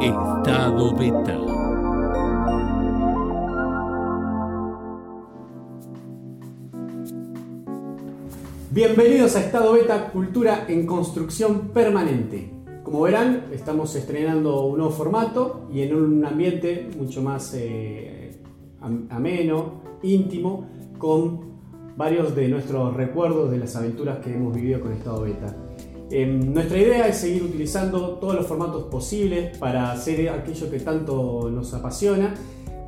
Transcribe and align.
Estado 0.00 0.94
Beta. 0.96 1.38
Bienvenidos 8.70 9.36
a 9.36 9.40
Estado 9.40 9.72
Beta, 9.74 10.10
Cultura 10.10 10.64
en 10.68 10.86
Construcción 10.86 11.68
Permanente. 11.68 12.50
Como 12.82 13.02
verán, 13.02 13.44
estamos 13.52 13.94
estrenando 13.94 14.64
un 14.66 14.78
nuevo 14.78 14.92
formato 14.92 15.68
y 15.72 15.82
en 15.82 15.94
un 15.94 16.24
ambiente 16.24 16.88
mucho 16.98 17.22
más 17.22 17.54
eh, 17.54 18.40
am- 18.80 19.06
ameno, 19.10 19.80
íntimo, 20.02 20.66
con 20.98 21.54
varios 21.96 22.34
de 22.34 22.48
nuestros 22.48 22.94
recuerdos 22.94 23.50
de 23.50 23.58
las 23.58 23.76
aventuras 23.76 24.18
que 24.18 24.34
hemos 24.34 24.54
vivido 24.54 24.80
con 24.80 24.92
Estado 24.92 25.22
Beta. 25.22 25.56
Em, 26.14 26.54
nuestra 26.54 26.78
idea 26.78 27.08
es 27.08 27.16
seguir 27.16 27.42
utilizando 27.42 28.10
todos 28.20 28.36
los 28.36 28.46
formatos 28.46 28.84
posibles 28.84 29.58
para 29.58 29.90
hacer 29.90 30.28
aquello 30.28 30.70
que 30.70 30.78
tanto 30.78 31.50
nos 31.50 31.74
apasiona, 31.74 32.32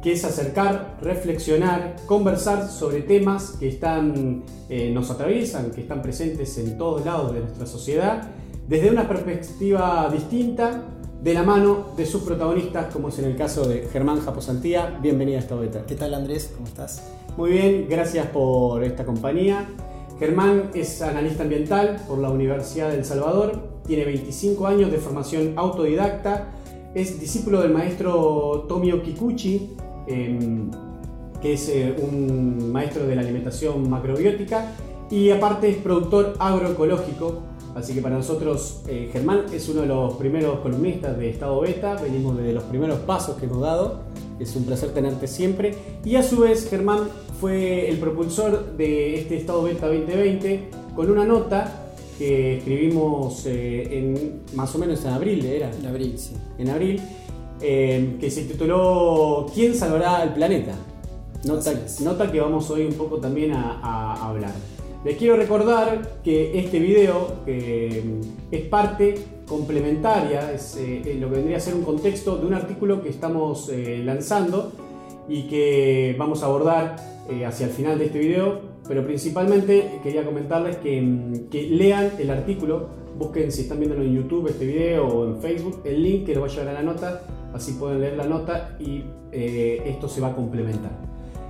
que 0.01 0.13
es 0.13 0.25
acercar, 0.25 0.97
reflexionar, 1.03 1.97
conversar 2.07 2.69
sobre 2.69 3.03
temas 3.03 3.57
que 3.59 3.67
están, 3.67 4.45
eh, 4.69 4.93
nos 4.93 5.11
atraviesan, 5.11 5.73
que 5.73 5.81
están 5.81 6.03
presentes 6.03 6.57
en 6.59 6.79
todos 6.79 7.05
lados 7.05 7.35
de 7.35 7.41
nuestra 7.41 7.67
sociedad, 7.67 8.29
desde 8.69 8.93
una 8.93 9.09
perspectiva 9.09 10.09
distinta, 10.13 10.85
de 11.21 11.35
la 11.35 11.43
mano 11.43 11.95
de 11.97 12.07
sus 12.07 12.23
protagonistas, 12.23 12.93
como 12.93 13.09
es 13.09 13.19
en 13.19 13.25
el 13.25 13.37
caso 13.37 13.67
de 13.67 13.89
Germán 13.93 14.21
Japosantía. 14.21 15.01
Bienvenida 15.03 15.39
a 15.39 15.41
esta 15.41 15.57
beta. 15.57 15.85
¿Qué 15.85 15.97
tal 15.97 16.15
Andrés? 16.15 16.53
¿Cómo 16.55 16.69
estás? 16.69 17.03
Muy 17.37 17.51
bien, 17.51 17.87
gracias 17.91 18.29
por 18.29 18.85
esta 18.85 19.05
compañía. 19.05 19.67
Germán 20.19 20.71
es 20.75 21.03
analista 21.03 21.43
ambiental 21.43 22.03
por 22.09 22.19
la 22.19 22.31
Universidad 22.31 22.91
del 22.91 23.05
Salvador, 23.05 23.81
tiene 23.87 24.05
25 24.05 24.67
años 24.67 24.91
de 24.91 24.99
formación 24.99 25.53
autodidacta, 25.57 26.49
es 26.95 27.21
discípulo 27.21 27.61
del 27.61 27.73
maestro 27.73 28.65
Tomio 28.67 29.03
Kikuchi, 29.03 29.77
em, 30.07 30.71
que 31.43 31.53
es 31.53 31.69
eh, 31.69 31.95
un 32.03 32.73
maestro 32.73 33.07
de 33.07 33.15
la 33.15 33.21
alimentación 33.21 33.89
macrobiótica, 33.91 34.73
y 35.11 35.31
aparte 35.31 35.69
es 35.69 35.77
productor 35.77 36.35
agroecológico. 36.39 37.43
Así 37.75 37.93
que 37.93 38.01
para 38.01 38.17
nosotros 38.17 38.83
eh, 38.89 39.11
Germán 39.13 39.43
es 39.53 39.69
uno 39.69 39.83
de 39.83 39.87
los 39.89 40.15
primeros 40.15 40.61
columnistas 40.61 41.19
de 41.19 41.29
Estado 41.29 41.61
Beta, 41.61 41.97
venimos 42.03 42.39
de 42.39 42.55
los 42.55 42.65
primeros 42.65 43.01
pasos 43.01 43.37
que 43.37 43.45
hemos 43.45 43.61
dado, 43.61 44.01
es 44.41 44.57
un 44.57 44.65
placer 44.65 44.95
tenerte 44.95 45.27
siempre. 45.27 45.75
Y 46.03 46.17
a 46.17 46.23
su 46.23 46.41
vez 46.41 46.69
Germán 46.71 47.01
fue 47.41 47.89
el 47.91 47.99
propulsor 47.99 48.77
de 48.77 49.21
este 49.21 49.37
Estado 49.37 49.63
Beta 49.63 49.87
2020 49.87 50.71
con 50.95 51.11
una 51.11 51.25
nota 51.25 51.93
que 52.19 52.59
escribimos 52.59 53.45
eh, 53.47 53.99
en 53.99 54.43
más 54.55 54.75
o 54.75 54.79
menos 54.79 55.05
en 55.05 55.11
abril, 55.11 55.45
¿era? 55.45 55.71
En 55.71 55.87
abril, 55.87 56.19
sí. 56.19 56.35
En 56.59 56.71
abril, 56.71 57.01
eh, 57.61 58.17
que 58.19 58.31
se 58.31 58.45
tituló 58.45 59.47
¿Quién 59.55 59.75
salvará 59.75 60.17
al 60.17 60.33
planeta? 60.33 60.73
Nota, 61.45 61.73
nota 62.01 62.33
que 62.33 62.41
vamos 62.41 62.71
hoy 62.71 62.87
un 62.87 62.95
poco 62.95 63.19
también 63.19 63.53
a, 63.53 63.81
a 63.83 64.29
hablar. 64.31 64.53
Les 65.05 65.17
quiero 65.17 65.37
recordar 65.37 66.21
que 66.25 66.59
este 66.59 66.81
video 66.81 67.45
que 67.45 68.03
mm, 68.05 68.55
es 68.55 68.63
parte 68.63 69.15
complementaria, 69.47 70.53
es 70.53 70.77
eh, 70.77 71.03
eh, 71.05 71.17
lo 71.21 71.29
que 71.29 71.37
vendría 71.37 71.59
a 71.59 71.61
ser 71.61 71.75
un 71.75 71.85
contexto 71.85 72.37
de 72.37 72.47
un 72.47 72.55
artículo 72.55 73.03
que 73.03 73.09
estamos 73.09 73.69
eh, 73.69 74.03
lanzando 74.05 74.73
y 75.29 75.43
que 75.49 76.15
vamos 76.19 76.43
a 76.43 76.47
abordar 76.47 76.97
eh, 77.29 77.45
hacia 77.45 77.67
el 77.67 77.73
final 77.73 77.99
de 77.99 78.07
este 78.07 78.19
video, 78.19 78.61
pero 78.87 79.05
principalmente 79.05 79.99
quería 80.03 80.25
comentarles 80.25 80.77
que, 80.77 81.01
mm, 81.01 81.49
que 81.51 81.63
lean 81.71 82.13
el 82.19 82.31
artículo, 82.31 82.89
busquen 83.19 83.51
si 83.51 83.63
están 83.63 83.79
viéndolo 83.79 84.03
en 84.05 84.15
YouTube 84.15 84.49
este 84.49 84.67
video 84.67 85.07
o 85.07 85.27
en 85.27 85.39
Facebook, 85.41 85.81
el 85.85 86.03
link 86.03 86.27
que 86.27 86.35
lo 86.35 86.43
va 86.43 86.47
a 86.47 86.51
llevar 86.51 86.69
a 86.69 86.73
la 86.75 86.83
nota, 86.83 87.23
así 87.53 87.73
pueden 87.73 88.01
leer 88.01 88.17
la 88.17 88.27
nota 88.27 88.77
y 88.79 89.03
eh, 89.33 89.83
esto 89.87 90.09
se 90.09 90.21
va 90.21 90.29
a 90.29 90.35
complementar. 90.37 90.93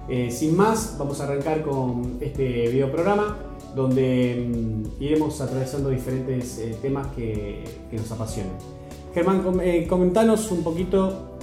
Eh, 0.08 0.30
sin 0.30 0.56
más, 0.56 0.96
vamos 0.98 1.20
a 1.20 1.24
arrancar 1.24 1.62
con 1.62 2.18
este 2.20 2.68
video 2.68 2.90
programa 2.92 3.36
donde 3.74 4.48
mm, 4.48 5.02
iremos 5.02 5.40
atravesando 5.40 5.90
diferentes 5.90 6.62
temas 6.80 7.08
que, 7.08 7.64
que 7.90 7.96
nos 7.96 8.10
apasionan. 8.12 8.52
Germán, 9.12 9.42
com- 9.42 9.60
comentanos 9.88 10.50
un 10.52 10.62
poquito 10.62 11.36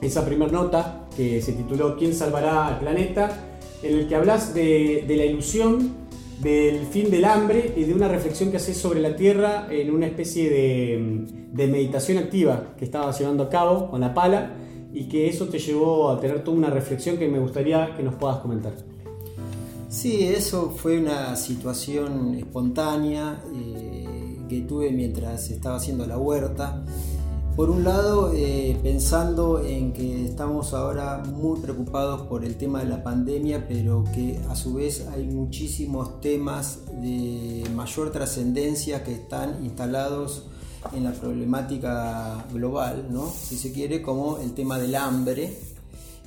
esa 0.00 0.24
primera 0.24 0.50
nota 0.50 1.06
que 1.16 1.40
se 1.42 1.52
tituló 1.52 1.96
¿Quién 1.96 2.14
salvará 2.14 2.66
al 2.66 2.78
planeta? 2.78 3.46
en 3.82 3.98
el 3.98 4.08
que 4.08 4.14
hablas 4.14 4.52
de, 4.52 5.04
de 5.06 5.16
la 5.16 5.24
ilusión 5.24 6.00
del 6.40 6.86
fin 6.86 7.10
del 7.10 7.24
hambre 7.24 7.74
y 7.76 7.84
de 7.84 7.94
una 7.94 8.08
reflexión 8.08 8.50
que 8.50 8.56
haces 8.56 8.76
sobre 8.76 9.00
la 9.00 9.14
Tierra 9.14 9.68
en 9.70 9.90
una 9.90 10.06
especie 10.06 10.48
de, 10.48 11.26
de 11.52 11.66
meditación 11.66 12.18
activa 12.18 12.74
que 12.78 12.84
estabas 12.84 13.18
llevando 13.18 13.42
a 13.44 13.48
cabo 13.50 13.90
con 13.90 14.00
la 14.00 14.14
pala 14.14 14.54
y 14.92 15.04
que 15.04 15.28
eso 15.28 15.48
te 15.48 15.58
llevó 15.58 16.10
a 16.10 16.20
tener 16.20 16.42
toda 16.42 16.56
una 16.56 16.70
reflexión 16.70 17.16
que 17.16 17.28
me 17.28 17.38
gustaría 17.38 17.94
que 17.96 18.02
nos 18.02 18.14
puedas 18.14 18.38
comentar. 18.38 18.72
Sí, 19.88 20.22
eso 20.22 20.70
fue 20.70 20.98
una 20.98 21.36
situación 21.36 22.34
espontánea 22.34 23.42
eh, 23.54 24.38
que 24.48 24.60
tuve 24.62 24.90
mientras 24.90 25.50
estaba 25.50 25.76
haciendo 25.76 26.06
la 26.06 26.16
huerta. 26.16 26.84
Por 27.60 27.68
un 27.68 27.84
lado, 27.84 28.32
eh, 28.32 28.74
pensando 28.82 29.62
en 29.62 29.92
que 29.92 30.24
estamos 30.24 30.72
ahora 30.72 31.18
muy 31.18 31.60
preocupados 31.60 32.22
por 32.22 32.42
el 32.42 32.56
tema 32.56 32.78
de 32.78 32.86
la 32.86 33.02
pandemia, 33.02 33.68
pero 33.68 34.02
que 34.14 34.40
a 34.48 34.56
su 34.56 34.72
vez 34.72 35.06
hay 35.08 35.26
muchísimos 35.26 36.22
temas 36.22 36.78
de 37.02 37.62
mayor 37.74 38.12
trascendencia 38.12 39.04
que 39.04 39.12
están 39.12 39.62
instalados 39.62 40.46
en 40.94 41.04
la 41.04 41.12
problemática 41.12 42.46
global, 42.50 43.06
si 43.38 43.58
se 43.58 43.72
quiere, 43.72 44.00
como 44.00 44.38
el 44.38 44.54
tema 44.54 44.78
del 44.78 44.94
hambre, 44.94 45.54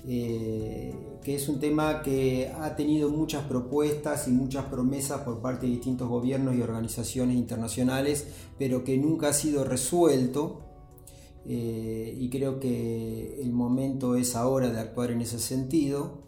eh, 0.07 0.93
que 1.23 1.33
es 1.33 1.49
un 1.49 1.59
tema 1.59 2.03
que 2.03 2.53
ha 2.61 2.75
tenido 2.75 3.09
muchas 3.09 3.43
propuestas 3.45 4.27
y 4.27 4.31
muchas 4.31 4.65
promesas 4.65 5.21
por 5.21 5.39
parte 5.39 5.65
de 5.65 5.71
distintos 5.71 6.07
gobiernos 6.07 6.53
y 6.53 6.61
organizaciones 6.61 7.37
internacionales, 7.37 8.27
pero 8.59 8.83
que 8.83 8.99
nunca 8.99 9.29
ha 9.29 9.33
sido 9.33 9.63
resuelto. 9.63 10.72
Eh, 11.45 12.15
y 12.17 12.29
creo 12.29 12.59
que 12.59 13.41
el 13.41 13.51
momento 13.51 14.15
es 14.15 14.35
ahora 14.35 14.69
de 14.71 14.79
actuar 14.79 15.11
en 15.11 15.21
ese 15.21 15.39
sentido. 15.39 16.23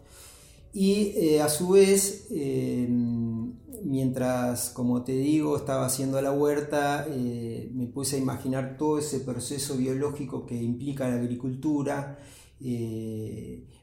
Y 0.72 1.12
eh, 1.16 1.40
a 1.40 1.48
su 1.48 1.70
vez, 1.70 2.26
eh, 2.30 2.86
mientras, 3.82 4.70
como 4.70 5.04
te 5.04 5.12
digo, 5.12 5.56
estaba 5.56 5.86
haciendo 5.86 6.20
la 6.20 6.32
huerta, 6.32 7.06
me 7.08 7.86
puse 7.86 8.16
a 8.16 8.18
imaginar 8.18 8.76
todo 8.76 8.98
ese 8.98 9.20
proceso 9.20 9.76
biológico 9.76 10.44
que 10.44 10.62
implica 10.62 11.08
la 11.08 11.16
agricultura, 11.16 12.18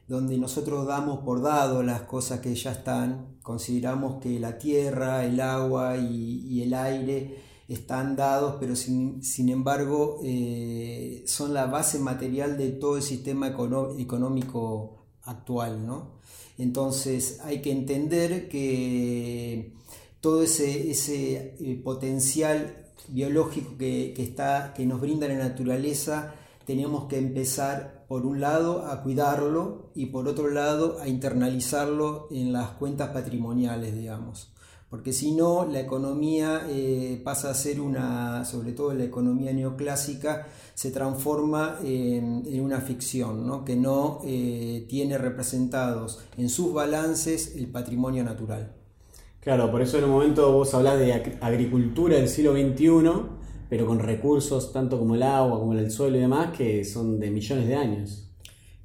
donde 0.06 0.38
nosotros 0.38 0.86
damos 0.86 1.20
por 1.20 1.42
dado 1.42 1.82
las 1.82 2.02
cosas 2.02 2.40
que 2.40 2.54
ya 2.54 2.72
están, 2.72 3.38
consideramos 3.42 4.20
que 4.20 4.38
la 4.38 4.58
tierra, 4.58 5.24
el 5.24 5.40
agua 5.40 5.96
y 5.96 6.62
el 6.62 6.74
aire 6.74 7.53
están 7.68 8.16
dados, 8.16 8.56
pero 8.60 8.76
sin, 8.76 9.22
sin 9.22 9.48
embargo 9.48 10.20
eh, 10.22 11.22
son 11.26 11.54
la 11.54 11.66
base 11.66 11.98
material 11.98 12.58
de 12.58 12.70
todo 12.70 12.96
el 12.96 13.02
sistema 13.02 13.48
económico 13.48 15.06
actual, 15.22 15.86
¿no? 15.86 16.14
Entonces 16.58 17.40
hay 17.42 17.62
que 17.62 17.72
entender 17.72 18.48
que 18.48 19.72
todo 20.20 20.42
ese, 20.42 20.90
ese 20.90 21.56
eh, 21.58 21.80
potencial 21.82 22.86
biológico 23.08 23.76
que, 23.78 24.12
que 24.14 24.22
está, 24.22 24.72
que 24.74 24.86
nos 24.86 25.00
brinda 25.00 25.28
la 25.28 25.34
naturaleza, 25.34 26.34
tenemos 26.66 27.06
que 27.06 27.18
empezar 27.18 28.04
por 28.08 28.24
un 28.24 28.40
lado 28.40 28.86
a 28.86 29.02
cuidarlo 29.02 29.90
y 29.94 30.06
por 30.06 30.28
otro 30.28 30.48
lado 30.48 30.98
a 31.00 31.08
internalizarlo 31.08 32.28
en 32.30 32.52
las 32.52 32.70
cuentas 32.70 33.10
patrimoniales, 33.10 33.94
digamos. 33.94 34.53
Porque 34.94 35.12
si 35.12 35.32
no, 35.32 35.66
la 35.66 35.80
economía 35.80 36.68
eh, 36.70 37.20
pasa 37.24 37.50
a 37.50 37.54
ser 37.54 37.80
una, 37.80 38.44
sobre 38.44 38.70
todo 38.70 38.94
la 38.94 39.02
economía 39.02 39.52
neoclásica, 39.52 40.46
se 40.72 40.92
transforma 40.92 41.80
en, 41.82 42.44
una 42.60 42.80
ficción, 42.80 43.44
¿no? 43.44 43.64
que 43.64 43.74
no 43.74 44.20
eh, 44.24 44.86
tiene 44.88 45.18
representados 45.18 46.20
en 46.38 46.48
sus 46.48 46.72
balances 46.72 47.56
el 47.56 47.66
patrimonio 47.66 48.22
natural. 48.22 48.70
Claro, 49.40 49.68
por 49.68 49.82
eso 49.82 49.98
en 49.98 50.04
un 50.04 50.10
momento 50.10 50.52
vos 50.52 50.72
hablás 50.74 50.96
de 51.00 51.12
ag- 51.12 51.38
agricultura 51.40 52.14
del 52.14 52.28
siglo 52.28 52.52
XXI, 52.52 53.10
pero 53.68 53.86
con 53.88 53.98
recursos 53.98 54.72
tanto 54.72 54.96
como 55.00 55.16
el 55.16 55.24
agua, 55.24 55.58
como 55.58 55.72
el 55.72 55.90
suelo 55.90 56.18
y 56.18 56.20
demás, 56.20 56.56
que 56.56 56.84
son 56.84 57.18
de 57.18 57.32
millones 57.32 57.66
de 57.66 57.74
años. 57.74 58.30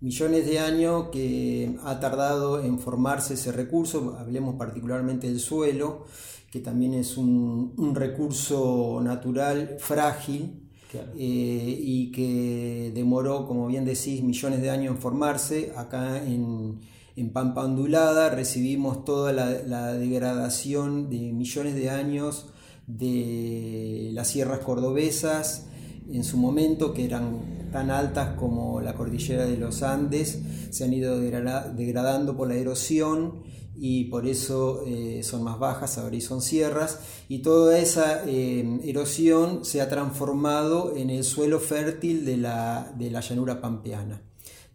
Millones 0.02 0.46
de 0.46 0.60
años 0.60 1.10
que 1.12 1.78
ha 1.84 2.00
tardado 2.00 2.64
en 2.64 2.80
formarse 2.80 3.34
ese 3.34 3.52
recurso, 3.52 4.16
hablemos 4.18 4.56
particularmente 4.56 5.28
del 5.28 5.40
suelo, 5.40 6.06
que 6.52 6.60
también 6.60 6.94
es 6.94 7.18
un, 7.18 7.74
un 7.78 7.96
recurso 7.96 9.00
natural 9.04 9.78
frágil 9.80 10.66
Claro. 10.92 11.12
eh, 11.16 11.80
y 11.80 12.12
que 12.12 12.92
demoró, 12.96 13.46
como 13.46 13.68
bien 13.68 13.86
decís, 13.86 14.24
millones 14.24 14.62
de 14.62 14.72
años 14.72 14.96
en 14.96 15.02
formarse. 15.02 15.72
Acá 15.76 16.26
en, 16.26 16.80
en 17.16 17.30
Pampa 17.32 17.64
Ondulada 17.64 18.30
recibimos 18.30 19.06
toda 19.06 19.32
la, 19.32 19.52
la 19.68 19.94
degradación 19.94 21.12
de 21.12 21.32
millones 21.32 21.76
de 21.76 21.92
años 21.92 22.48
de 22.88 24.10
las 24.14 24.30
sierras 24.30 24.60
cordobesas 24.60 25.68
en 26.12 26.24
su 26.24 26.38
momento, 26.38 26.92
que 26.92 27.06
eran 27.06 27.59
tan 27.72 27.92
altas 27.92 28.36
como 28.36 28.82
la 28.82 28.96
cordillera 28.96 29.46
de 29.46 29.58
los 29.58 29.84
Andes 29.84 30.40
se 30.70 30.84
han 30.84 30.94
ido 30.94 31.20
degradando 31.20 32.36
por 32.36 32.48
la 32.48 32.56
erosión 32.56 33.44
y 33.82 34.06
por 34.06 34.28
eso 34.28 34.84
eh, 34.86 35.22
son 35.24 35.44
más 35.44 35.58
bajas, 35.58 35.98
ahora 35.98 36.16
y 36.16 36.22
son 36.22 36.42
sierras, 36.42 37.00
y 37.30 37.40
toda 37.40 37.80
esa 37.80 38.24
eh, 38.28 38.80
erosión 38.84 39.64
se 39.64 39.80
ha 39.80 39.88
transformado 39.88 40.96
en 40.98 41.10
el 41.10 41.24
suelo 41.24 41.62
fértil 41.62 42.26
de 42.26 42.36
la, 42.36 42.94
de 42.98 43.10
la 43.10 43.22
llanura 43.22 43.62
pampeana. 43.62 44.22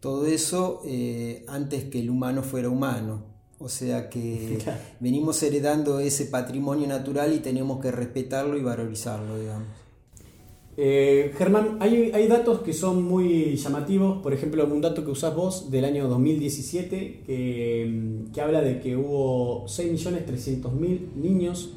Todo 0.01 0.27
eso 0.27 0.81
eh, 0.87 1.45
antes 1.49 1.85
que 1.85 2.01
el 2.01 2.11
humano 2.11 2.43
fuera 2.43 2.69
humano. 2.69 3.35
O 3.59 3.69
sea 3.69 4.11
que 4.11 4.59
venimos 5.01 5.43
heredando 5.43 6.01
ese 6.01 6.27
patrimonio 6.27 6.87
natural 6.87 7.33
y 7.33 7.39
tenemos 7.39 7.81
que 7.81 7.91
respetarlo 7.91 8.59
y 8.59 8.63
valorizarlo, 8.63 9.39
digamos. 9.39 9.69
Eh, 10.77 11.33
Germán, 11.39 11.79
hay, 11.81 12.27
datos 12.27 12.61
que 12.61 12.73
son 12.73 13.05
muy 13.05 13.57
llamativos, 13.57 14.21
por 14.23 14.33
ejemplo, 14.33 14.65
un 14.67 14.81
dato 14.81 15.05
que 15.05 15.11
usás 15.11 15.35
vos 15.35 15.71
del 15.71 15.85
año 15.85 16.09
2017 16.09 17.23
que, 17.25 18.25
que 18.33 18.41
habla 18.41 18.61
de 18.61 18.81
que 18.81 18.97
hubo 18.97 19.67
6.300.000 19.67 21.15
niños 21.15 21.71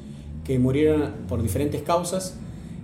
que 0.44 0.58
murieron 0.58 1.12
por 1.28 1.42
diferentes 1.42 1.82
causas. 1.82 2.36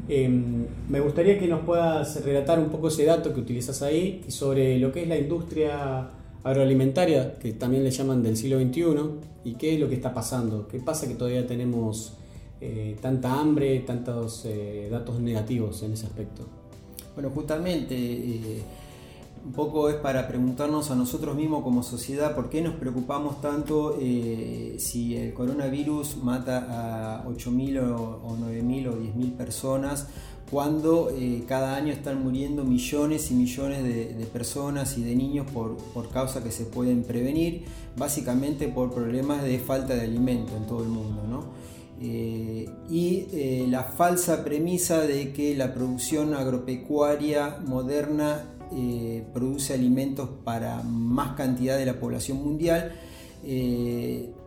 Em, 0.08 0.66
me 0.88 1.00
gustaría 1.00 1.38
que 1.38 1.48
nos 1.48 1.60
puedas 1.64 2.22
relatar 2.24 2.58
un 2.58 2.68
poco 2.68 2.88
ese 2.88 3.06
dato 3.06 3.32
que 3.32 3.40
utilizas 3.40 3.82
ahí 3.82 4.22
y 4.28 4.30
sobre 4.30 4.78
lo 4.78 4.92
que 4.92 5.02
es 5.02 5.08
la 5.08 5.16
industria 5.16 6.10
agroalimentaria, 6.44 7.38
que 7.38 7.54
también 7.54 7.82
le 7.82 7.90
llaman 7.90 8.22
del 8.22 8.36
siglo 8.36 8.60
XXI, 8.60 8.84
y 9.44 9.54
qué 9.54 9.74
es 9.74 9.80
lo 9.80 9.88
que 9.88 9.94
está 9.94 10.12
pasando. 10.12 10.68
¿Qué 10.68 10.78
pasa 10.78 11.08
que 11.08 11.14
todavía 11.14 11.46
tenemos 11.46 12.18
eh, 12.66 12.96
tanta 12.98 13.38
hambre, 13.38 13.80
tantos 13.80 14.46
eh, 14.46 14.88
datos 14.90 15.20
negativos 15.20 15.82
en 15.82 15.92
ese 15.92 16.06
aspecto? 16.06 16.46
Bueno, 17.14 17.28
justamente 17.28 17.94
eh, 17.94 18.62
un 19.44 19.52
poco 19.52 19.90
es 19.90 19.96
para 19.96 20.26
preguntarnos 20.26 20.90
a 20.90 20.94
nosotros 20.94 21.36
mismos 21.36 21.62
como 21.62 21.82
sociedad 21.82 22.34
por 22.34 22.48
qué 22.48 22.62
nos 22.62 22.76
preocupamos 22.76 23.42
tanto 23.42 23.98
si 23.98 25.14
el 25.14 25.34
coronavirus 25.34 26.16
mata 26.22 27.18
a 27.20 27.24
8.000 27.26 27.90
o, 27.98 28.34
9.000 28.38 28.88
o 28.88 28.96
10.000 28.96 29.36
personas 29.36 30.06
cuando 30.50 31.12
cada 31.46 31.76
año 31.76 31.92
están 31.92 32.22
muriendo 32.22 32.64
millones 32.64 33.30
y 33.30 33.34
millones 33.34 33.84
de, 33.84 34.26
personas 34.32 34.96
y 34.96 35.02
de 35.02 35.14
niños 35.14 35.46
por, 35.50 35.76
por 35.76 36.08
causas 36.08 36.42
que 36.42 36.50
se 36.50 36.64
pueden 36.64 37.02
prevenir, 37.02 37.64
básicamente 37.98 38.68
por 38.68 38.94
problemas 38.94 39.42
de 39.42 39.58
falta 39.58 39.94
de 39.94 40.00
alimento 40.00 40.56
en 40.56 40.66
todo 40.66 40.82
el 40.82 40.88
mundo. 40.88 41.22
¿no? 41.28 41.63
Eh, 42.00 42.68
y 42.90 43.26
eh, 43.32 43.66
la 43.68 43.84
falsa 43.84 44.44
premisa 44.44 45.02
de 45.02 45.32
que 45.32 45.54
la 45.54 45.72
producción 45.72 46.34
agropecuaria 46.34 47.58
moderna 47.64 48.44
eh, 48.76 49.22
produce 49.32 49.74
alimentos 49.74 50.28
para 50.42 50.82
más 50.82 51.36
cantidad 51.36 51.78
de 51.78 51.86
la 51.86 52.00
población 52.00 52.42
mundial 52.42 52.92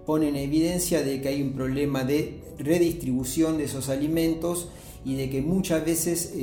pone 0.07 0.29
en 0.29 0.35
evidencia 0.37 1.03
de 1.03 1.21
que 1.21 1.27
hay 1.27 1.43
un 1.43 1.53
problema 1.53 2.03
de 2.03 2.41
redistribución 2.57 3.59
de 3.59 3.65
esos 3.65 3.89
alimentos 3.89 4.69
y 5.07 5.15
de 5.15 5.29
que 5.29 5.41
muchas 5.41 5.85
veces 5.85 6.33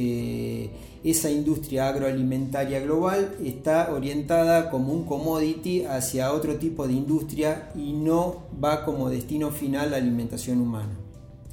esa 1.05 1.31
industria 1.31 1.89
agroalimentaria 1.89 2.81
global 2.81 3.35
está 3.45 3.93
orientada 3.93 4.71
como 4.71 4.91
un 4.91 5.05
commodity 5.05 5.85
hacia 5.85 6.33
otro 6.33 6.57
tipo 6.57 6.87
de 6.87 6.95
industria 6.95 7.69
y 7.77 7.93
no 7.93 8.45
va 8.65 8.87
como 8.87 9.11
destino 9.11 9.51
final 9.51 9.91
la 9.91 9.99
alimentación 9.99 10.63
humana. 10.63 10.97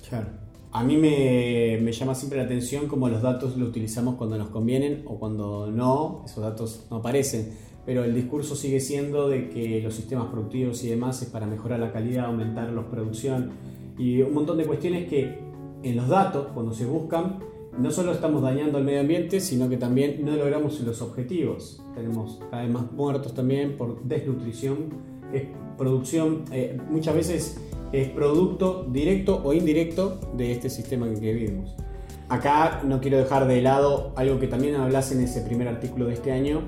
Claro. 0.08 0.28
A 0.72 0.86
mí 0.86 0.96
me, 0.96 1.92
llama 1.92 2.16
siempre 2.16 2.38
la 2.38 2.46
atención 2.46 2.88
cómo 2.88 3.10
los 3.10 3.22
datos 3.22 3.58
los 3.58 3.68
utilizamos 3.68 4.16
cuando 4.16 4.38
nos 4.38 4.48
convienen 4.48 5.04
o 5.06 5.20
cuando 5.20 5.70
no, 5.70 6.24
esos 6.26 6.42
datos 6.42 6.86
no 6.90 6.98
aparecen. 6.98 7.58
Pero 7.86 8.06
el 8.06 8.16
discurso 8.16 8.56
sigue 8.56 8.80
siendo 8.80 9.28
de 9.28 9.50
que 9.50 9.82
los 9.82 9.96
sistemas 9.96 10.28
productivos 10.28 10.82
y 10.86 10.88
demás 10.88 11.22
es 11.22 11.28
para 11.28 11.46
mejorar 11.46 11.82
la 11.82 11.92
calidad, 11.92 12.28
aumentar 12.28 12.72
la 12.72 12.90
producción 12.90 13.52
y 13.98 14.22
un 14.22 14.34
montón 14.34 14.58
de 14.58 14.66
cuestiones 14.66 15.10
que 15.10 15.51
en 15.84 15.96
los 15.96 16.08
datos, 16.08 16.48
cuando 16.54 16.74
se 16.74 16.86
buscan, 16.86 17.40
no 17.78 17.92
solo 17.92 18.12
estamos 18.12 18.42
dañando 18.42 18.78
al 18.78 18.84
medio 18.84 19.02
ambiente, 19.02 19.40
sino 19.40 19.70
que 19.70 19.78
también 19.78 20.24
no 20.26 20.36
logramos 20.36 20.80
los 20.82 21.02
objetivos. 21.02 21.82
Tenemos 21.96 22.40
cada 22.50 22.64
vez 22.64 22.72
más 22.72 22.92
muertos 22.92 23.34
también 23.34 23.78
por 23.78 24.04
desnutrición, 24.04 24.90
es 25.34 25.44
producción, 25.78 26.44
eh, 26.52 26.78
muchas 26.90 27.16
veces 27.16 27.58
es 27.92 28.10
producto 28.10 28.88
directo 28.92 29.42
o 29.44 29.54
indirecto 29.54 30.20
de 30.36 30.52
este 30.52 30.70
sistema 30.70 31.08
en 31.08 31.20
que 31.20 31.34
vivimos. 31.34 31.76
Acá 32.30 32.82
no 32.86 33.02
quiero 33.02 33.18
dejar 33.18 33.48
de 33.48 33.62
lado 33.62 34.14
algo 34.16 34.40
que 34.40 34.48
también 34.48 34.76
hablas 34.76 35.12
en 35.12 35.22
ese 35.22 35.42
primer 35.42 35.68
artículo 35.68 36.06
de 36.06 36.14
este 36.14 36.32
año, 36.32 36.62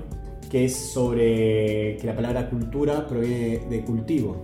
que 0.50 0.66
es 0.66 0.76
sobre 0.76 1.96
que 1.96 2.02
la 2.04 2.14
palabra 2.14 2.50
cultura 2.50 3.06
proviene 3.06 3.60
de 3.70 3.84
cultivo. 3.84 4.36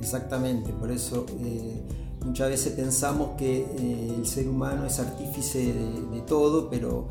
Exactamente, 0.00 0.72
por 0.72 0.90
eso 0.90 1.26
eh, 1.40 1.80
Muchas 2.24 2.48
veces 2.48 2.72
pensamos 2.72 3.36
que 3.36 3.60
eh, 3.60 4.14
el 4.16 4.26
ser 4.26 4.48
humano 4.48 4.86
es 4.86 4.98
artífice 4.98 5.74
de, 5.74 6.20
todo, 6.22 6.70
pero 6.70 7.06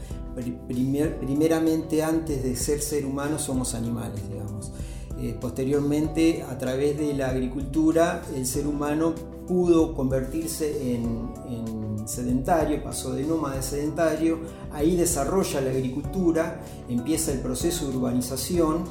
primeramente 0.68 2.02
antes 2.02 2.42
de 2.42 2.56
ser 2.56 2.82
ser 2.82 3.06
humano 3.06 3.38
somos 3.38 3.76
animales, 3.76 4.28
digamos. 4.28 4.72
Eh, 5.20 5.38
posteriormente, 5.40 6.42
a 6.42 6.58
través 6.58 6.98
de 6.98 7.14
la 7.14 7.30
agricultura, 7.30 8.24
el 8.36 8.48
ser 8.48 8.66
humano 8.66 9.14
pudo 9.48 9.94
convertirse 9.94 10.96
en, 10.96 11.32
en 11.48 12.08
sedentario, 12.08 12.84
pasó 12.84 13.14
de 13.14 13.24
nómada 13.24 13.60
a 13.60 13.62
sedentario, 13.62 14.40
ahí 14.72 14.96
desarrolla 14.96 15.62
la 15.62 15.70
agricultura, 15.70 16.62
empieza 16.90 17.32
el 17.32 17.40
proceso 17.40 17.88
de 17.88 17.98
urbanización, 17.98 18.84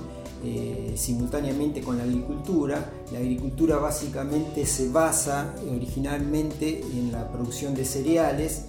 eh, 0.44 0.94
simultáneamente 0.96 1.80
con 1.80 1.98
la 1.98 2.04
agricultura. 2.04 2.90
La 3.12 3.18
agricultura 3.18 3.76
básicamente 3.76 4.66
se 4.66 4.88
basa 4.88 5.54
originalmente 5.72 6.80
en 6.80 7.12
la 7.12 7.30
producción 7.30 7.74
de 7.74 7.84
cereales, 7.84 8.62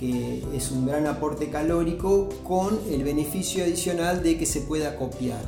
que 0.00 0.42
es 0.52 0.72
un 0.72 0.84
gran 0.84 1.06
aporte 1.06 1.48
calórico 1.48 2.28
con 2.42 2.78
el 2.90 3.04
beneficio 3.04 3.62
adicional 3.62 4.22
de 4.22 4.36
que 4.36 4.46
se 4.46 4.62
pueda 4.62 4.96
copiar. 4.96 5.44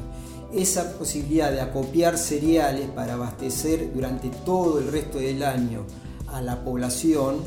Esa 0.52 0.96
posibilidad 0.96 1.50
de 1.50 1.60
acopiar 1.60 2.18
cereales 2.18 2.88
para 2.94 3.14
abastecer 3.14 3.92
durante 3.92 4.28
todo 4.44 4.78
el 4.78 4.92
resto 4.92 5.18
del 5.18 5.42
año 5.42 5.84
a 6.28 6.40
la 6.40 6.62
población 6.62 7.38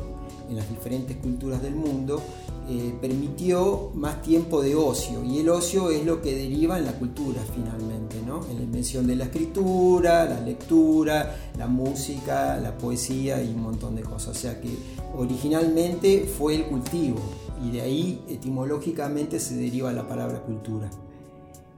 en 0.50 0.57
las 0.57 0.69
diferentes 0.69 1.15
culturas 1.18 1.62
del 1.62 1.75
mundo 1.75 2.21
eh, 2.69 2.93
permitió 2.99 3.91
más 3.93 4.21
tiempo 4.21 4.61
de 4.61 4.75
ocio 4.75 5.24
y 5.24 5.39
el 5.39 5.47
ocio 5.47 5.89
es 5.89 6.05
lo 6.05 6.21
que 6.21 6.36
deriva 6.36 6.77
en 6.77 6.83
la 6.83 6.91
cultura 6.91 7.41
finalmente, 7.55 8.17
¿no? 8.27 8.45
en 8.51 8.57
la 8.57 8.63
invención 8.63 9.07
de 9.07 9.15
la 9.15 9.24
escritura, 9.24 10.25
la 10.25 10.41
lectura, 10.41 11.33
la 11.57 11.67
música, 11.67 12.57
la 12.57 12.77
poesía 12.77 13.41
y 13.41 13.53
un 13.53 13.62
montón 13.62 13.95
de 13.95 14.01
cosas. 14.01 14.36
O 14.36 14.39
sea 14.39 14.59
que 14.59 14.67
originalmente 15.15 16.25
fue 16.25 16.55
el 16.55 16.65
cultivo 16.65 17.19
y 17.65 17.71
de 17.71 17.81
ahí 17.81 18.21
etimológicamente 18.27 19.39
se 19.39 19.55
deriva 19.55 19.93
la 19.93 20.05
palabra 20.05 20.41
cultura. 20.41 20.89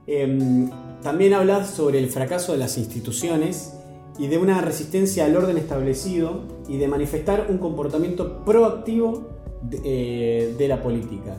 Em, 0.08 0.70
también 1.02 1.34
hablas 1.34 1.70
sobre 1.70 2.00
el 2.00 2.08
fracaso 2.08 2.50
de 2.50 2.58
las 2.58 2.76
instituciones 2.78 3.74
y 4.18 4.26
de 4.26 4.38
una 4.38 4.60
resistencia 4.60 5.24
al 5.24 5.36
orden 5.36 5.56
establecido 5.56 6.40
y 6.66 6.78
de 6.78 6.88
manifestar 6.88 7.46
un 7.48 7.58
comportamiento 7.58 8.44
proactivo 8.44 9.39
eh, 9.84 10.54
de, 10.56 10.68
la 10.68 10.82
política. 10.82 11.36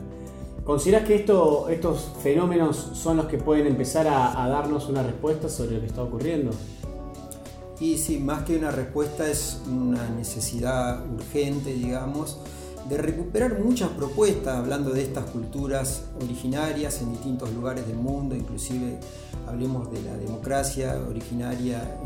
¿Consideras 0.64 1.06
que 1.06 1.16
esto, 1.16 1.68
estos 1.68 2.12
fenómenos 2.22 2.90
son 2.94 3.16
los 3.16 3.26
que 3.26 3.36
pueden 3.36 3.66
empezar 3.66 4.06
a, 4.06 4.48
darnos 4.48 4.88
una 4.88 5.02
respuesta 5.02 5.48
sobre 5.48 5.72
lo 5.72 5.80
que 5.80 5.86
está 5.86 6.02
ocurriendo? 6.02 6.52
Y 7.80 7.98
sí, 7.98 8.20
más 8.20 8.44
que 8.44 8.56
una 8.56 8.70
respuesta 8.70 9.28
es 9.28 9.60
una 9.66 10.08
necesidad 10.10 11.04
urgente, 11.12 11.72
digamos, 11.72 12.38
de 12.88 12.96
recuperar 12.96 13.58
muchas 13.58 13.90
propuestas 13.90 14.56
hablando 14.56 14.90
de 14.90 15.02
estas 15.02 15.24
culturas 15.30 16.04
originarias 16.22 17.02
en 17.02 17.10
distintos 17.10 17.52
lugares 17.52 17.86
del 17.88 17.96
mundo, 17.96 18.36
inclusive 18.36 18.98
hablemos 19.48 19.90
de 19.90 20.00
la 20.02 20.16
democracia 20.16 20.96
originaria 21.08 21.98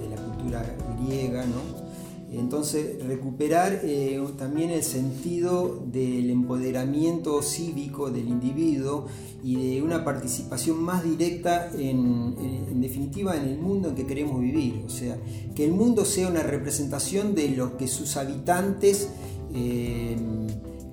de 0.00 0.08
la 0.08 0.16
cultura 0.16 0.64
griega, 0.98 1.44
¿no? 1.44 1.91
Entonces, 2.34 3.04
recuperar 3.04 3.80
eh, 3.82 4.18
también 4.38 4.70
el 4.70 4.82
sentido 4.82 5.82
del 5.86 6.30
empoderamiento 6.30 7.42
cívico 7.42 8.10
del 8.10 8.28
individuo 8.28 9.06
y 9.44 9.56
de 9.56 9.82
una 9.82 10.04
participación 10.04 10.82
más 10.82 11.04
directa 11.04 11.70
en, 11.76 12.80
definitiva 12.80 13.36
en 13.36 13.44
el 13.44 13.58
mundo 13.58 13.90
en 13.90 13.94
que 13.94 14.06
queremos 14.06 14.40
vivir. 14.40 14.82
O 14.86 14.90
sea, 14.90 15.18
que 15.54 15.64
el 15.64 15.72
mundo 15.72 16.04
sea 16.04 16.28
una 16.28 16.42
representación 16.42 17.34
de 17.34 17.50
lo 17.50 17.76
que 17.76 17.86
sus 17.86 18.16
habitantes 18.16 19.08
eh, 19.54 20.16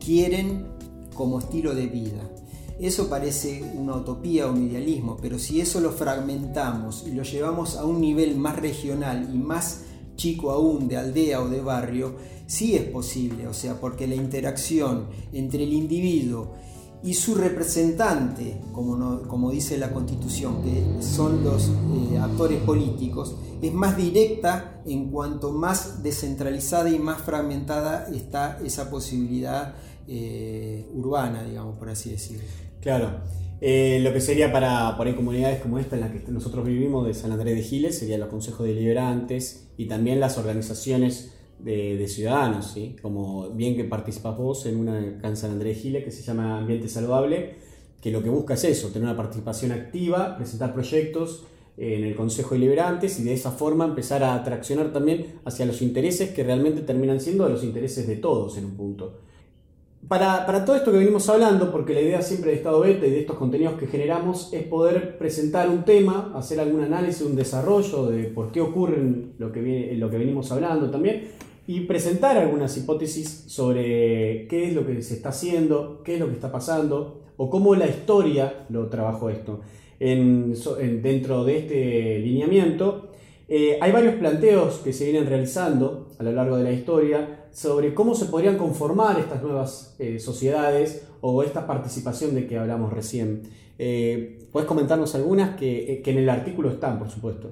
quieren 0.04 0.66
como 1.14 1.40
estilo 1.40 1.74
de 1.74 1.88
vida. 1.88 2.30
Eso 2.80 3.10
parece 3.10 3.62
una 3.76 3.96
utopía 3.96 4.48
o 4.48 4.54
un 4.54 4.70
idealismo, 4.70 5.18
pero 5.22 5.38
si 5.38 5.60
eso 5.60 5.82
lo 5.82 5.92
fragmentamos 5.92 7.06
y 7.06 7.12
lo 7.12 7.24
llevamos 7.24 7.76
a 7.76 7.84
un 7.84 8.00
nivel 8.00 8.38
más 8.38 8.58
regional 8.58 9.30
y 9.34 9.38
más 9.38 9.82
chico 10.20 10.52
aún 10.52 10.88
de 10.88 10.98
aldea 10.98 11.42
o 11.42 11.48
de 11.48 11.62
barrio, 11.62 12.16
sí 12.46 12.76
es 12.76 12.84
posible, 12.84 13.48
o 13.48 13.54
sea, 13.54 13.80
porque 13.80 14.06
la 14.06 14.16
interacción 14.16 15.08
entre 15.32 15.64
el 15.64 15.74
individuo 15.74 16.54
y 17.02 17.14
su 17.14 17.36
representante, 17.36 18.62
como, 18.74 19.22
como 19.22 19.52
dice 19.52 19.78
la 19.78 19.92
Constitución, 19.92 20.62
que 20.62 21.02
son 21.02 21.44
los 21.46 21.70
eh, 21.70 22.18
actores 22.20 22.62
políticos, 22.62 23.36
es 23.62 23.74
más 23.74 23.96
directa 23.96 24.82
en 24.86 25.10
cuanto 25.10 25.54
más 25.54 26.04
descentralizada 26.04 26.90
y 26.90 27.00
más 27.00 27.22
fragmentada 27.22 28.10
está 28.14 28.60
esa 28.66 28.90
posibilidad 28.90 29.76
eh, 30.08 30.90
urbana, 30.94 31.44
digamos, 31.44 31.78
por 31.78 31.90
así 31.90 32.10
decirlo. 32.10 32.44
Claro. 32.82 33.22
Eh, 33.62 34.00
lo 34.02 34.14
que 34.14 34.22
sería 34.22 34.54
para 34.54 34.96
comunidades 35.16 35.62
como 35.62 35.80
esta 35.80 35.96
en 35.96 36.02
la 36.02 36.12
que 36.12 36.24
nosotros 36.32 36.66
vivimos 36.66 37.06
de 37.06 37.14
San 37.14 37.32
Andrés 37.32 37.56
de 37.56 37.62
Giles 37.62 37.98
serían 37.98 38.22
los 38.22 38.30
consejos 38.30 38.66
deliberantes 38.66 39.68
y 39.76 39.86
también 39.88 40.20
las 40.20 40.38
organizaciones 40.38 41.34
de, 41.60 42.08
ciudadanos, 42.08 42.72
¿sí? 42.74 42.96
como 43.02 43.50
bien 43.50 43.76
que 43.76 43.84
participas 43.84 44.38
vos 44.38 44.66
en 44.66 44.78
una 44.78 44.98
en 44.98 45.36
San 45.36 45.52
Andrés 45.52 45.76
de 45.76 45.82
Giles 45.82 46.04
que 46.06 46.12
se 46.12 46.24
llama 46.24 46.58
Ambiente 46.58 46.88
Saludable, 46.88 47.56
que 48.02 48.12
lo 48.12 48.24
que 48.24 48.30
busca 48.30 48.54
es 48.54 48.64
eso, 48.64 48.88
tener 48.90 49.10
una 49.10 49.18
participación 49.18 49.74
activa, 49.74 50.38
presentar 50.38 50.74
proyectos 50.74 51.44
en 51.76 52.06
el 52.06 52.16
Consejo 52.16 52.56
Deliberantes 52.56 53.20
y 53.20 53.24
de 53.24 53.34
esa 53.34 53.52
forma 53.52 53.86
empezar 53.86 54.24
a 54.24 54.36
atraccionar 54.36 54.94
también 54.94 55.40
hacia 55.44 55.66
los 55.66 55.82
intereses 55.82 56.30
que 56.32 56.44
realmente 56.44 56.82
terminan 56.82 57.20
siendo 57.20 57.48
los 57.48 57.64
intereses 57.64 58.08
de 58.08 58.16
todos 58.16 58.58
en 58.58 58.66
un 58.66 58.76
punto. 58.76 59.20
Para, 60.08 60.66
todo 60.66 60.76
esto 60.76 60.92
que 60.92 60.98
venimos 60.98 61.30
hablando, 61.30 61.72
porque 61.72 61.94
la 61.94 62.02
idea 62.02 62.22
siempre 62.22 62.52
de 62.52 62.58
Estado 62.58 62.80
Beta 62.80 63.06
y 63.06 63.12
de 63.12 63.20
estos 63.20 63.38
contenidos 63.38 63.74
que 63.74 63.86
generamos 63.86 64.52
es 64.54 64.64
poder 64.64 65.18
presentar 65.18 65.70
un 65.70 65.84
tema, 65.84 66.32
hacer 66.36 66.60
algún 66.60 66.82
análisis, 66.82 67.22
un 67.22 67.36
desarrollo 67.36 68.08
de 68.08 68.24
por 68.24 68.52
qué 68.52 68.62
ocurre 68.62 68.98
lo 69.38 69.52
que, 69.52 69.94
lo 69.98 70.10
que 70.10 70.18
venimos 70.18 70.52
hablando 70.52 70.90
también, 70.90 71.28
y 71.68 71.82
presentar 71.82 72.38
algunas 72.38 72.76
hipótesis 72.78 73.44
sobre 73.48 74.48
qué 74.48 74.70
es 74.70 74.74
lo 74.74 74.88
que 74.88 75.02
se 75.04 75.14
está 75.14 75.30
haciendo, 75.30 76.02
qué 76.04 76.16
es 76.16 76.20
lo 76.20 76.28
que 76.28 76.34
está 76.34 76.52
pasando, 76.52 77.22
o 77.38 77.50
cómo 77.50 77.76
la 77.76 77.86
historia 77.86 78.66
lo 78.70 78.88
trabajó 78.88 79.30
esto. 79.30 79.62
dentro 80.00 81.44
de 81.44 81.58
este 81.58 82.20
lineamiento, 82.20 83.10
eh, 83.48 83.78
hay 83.82 83.92
varios 83.92 84.16
planteos 84.16 84.80
que 84.84 84.94
se 84.94 85.06
vienen 85.06 85.28
realizando 85.28 86.08
a 86.18 86.24
lo 86.24 86.32
largo 86.32 86.58
de 86.58 86.64
la 86.64 86.72
historia 86.72 87.39
sobre 87.52 87.94
cómo 87.94 88.16
se 88.16 88.26
podrían 88.26 88.58
conformar 88.58 89.20
estas 89.20 89.42
nuevas 89.42 89.96
eh, 90.00 90.20
sociedades 90.20 91.04
o 91.22 91.44
esta 91.44 91.68
participación 91.68 92.36
de 92.36 92.48
que 92.48 92.58
hablamos 92.58 92.94
recién. 92.94 93.44
Eh, 93.78 94.48
¿Puedes 94.52 94.68
comentarnos 94.68 95.16
algunas 95.16 95.56
que, 95.56 96.02
en 96.06 96.18
el 96.18 96.30
artículo 96.30 96.70
están, 96.70 97.00
por 97.00 97.10
supuesto? 97.10 97.52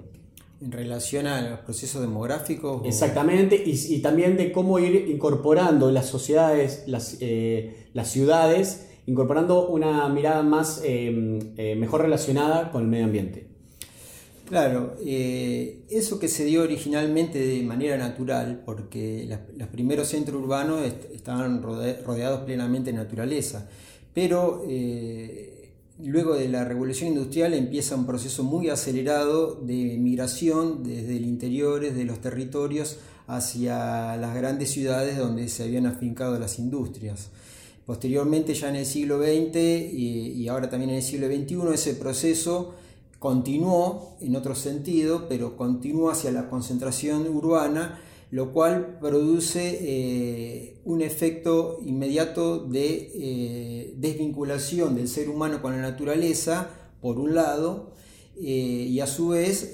En 0.60 0.72
relación 0.72 1.28
a 1.28 1.42
los 1.50 1.60
procesos 1.60 2.02
demográficos. 2.02 2.82
Exactamente, 2.86 3.62
y, 3.66 4.00
también 4.00 4.38
de 4.38 4.52
cómo 4.52 4.80
ir 4.80 5.08
incorporando 5.10 5.92
las 5.92 6.08
sociedades, 6.08 6.84
las, 6.88 7.18
eh, 7.22 7.88
las 7.94 8.10
ciudades, 8.10 8.90
incorporando 9.06 9.68
una 9.68 10.10
mirada 10.10 10.44
más 10.44 10.82
mejor 11.78 12.02
relacionada 12.02 12.72
con 12.72 12.84
el 12.84 12.88
medio 12.88 13.06
ambiente. 13.06 13.57
Claro, 14.48 14.96
eh, 15.06 15.84
eso 15.90 16.20
que 16.20 16.30
se 16.30 16.46
dio 16.46 16.64
originalmente 16.64 17.38
de 17.38 17.62
manera 17.64 17.98
natural, 17.98 18.62
porque 18.66 19.28
los 19.58 19.68
primeros 19.68 20.08
centros 20.08 20.42
urbanos 20.42 20.86
estaban 21.14 21.62
rodeados 21.62 22.46
plenamente 22.46 22.92
de 22.92 22.98
naturaleza, 22.98 23.68
pero 24.14 24.64
eh, 24.70 25.74
luego 26.02 26.36
de 26.36 26.48
la 26.48 26.64
revolución 26.64 27.10
industrial 27.10 27.54
empieza 27.56 27.98
un 27.98 28.06
proceso 28.06 28.46
muy 28.46 28.70
acelerado 28.70 29.56
de 29.56 29.98
migración 30.00 30.82
desde 30.82 31.18
el 31.18 31.26
interior 31.26 31.82
de 31.82 32.06
los 32.06 32.22
territorios 32.22 33.00
hacia 33.28 34.16
las 34.16 34.34
grandes 34.34 34.72
ciudades 34.72 35.18
donde 35.18 35.50
se 35.50 35.64
habían 35.64 35.88
afincado 35.88 36.40
las 36.40 36.58
industrias. 36.58 37.32
Posteriormente, 37.86 38.54
ya 38.54 38.70
en 38.70 38.78
el 38.78 38.86
siglo 38.86 39.18
XX 39.18 39.58
y 39.94 40.48
ahora 40.48 40.70
también 40.70 40.92
en 40.92 40.98
el 40.98 41.04
siglo 41.04 41.28
XXI, 41.28 41.74
ese 41.74 41.96
proceso 41.96 42.76
continuó 43.20 44.18
en 44.22 44.36
otro 44.36 44.56
sentido, 44.56 45.28
pero 45.28 45.58
continuó 45.58 46.10
hacia 46.10 46.32
la 46.32 46.50
concentración 46.50 47.28
urbana, 47.28 48.00
lo 48.30 48.52
cual 48.52 49.00
produce 49.00 49.78
eh, 49.82 50.78
un 50.84 51.02
efecto 51.02 51.80
inmediato 51.86 52.60
de 52.60 53.12
eh, 53.16 53.94
desvinculación 53.98 54.96
del 54.96 55.08
ser 55.08 55.30
humano 55.30 55.62
con 55.62 55.72
la 55.72 55.82
naturaleza, 55.82 56.70
por 57.02 57.20
un 57.20 57.36
lado, 57.36 57.94
eh, 58.40 58.88
y 58.90 59.00
a 59.00 59.08
su 59.08 59.30
vez 59.30 59.72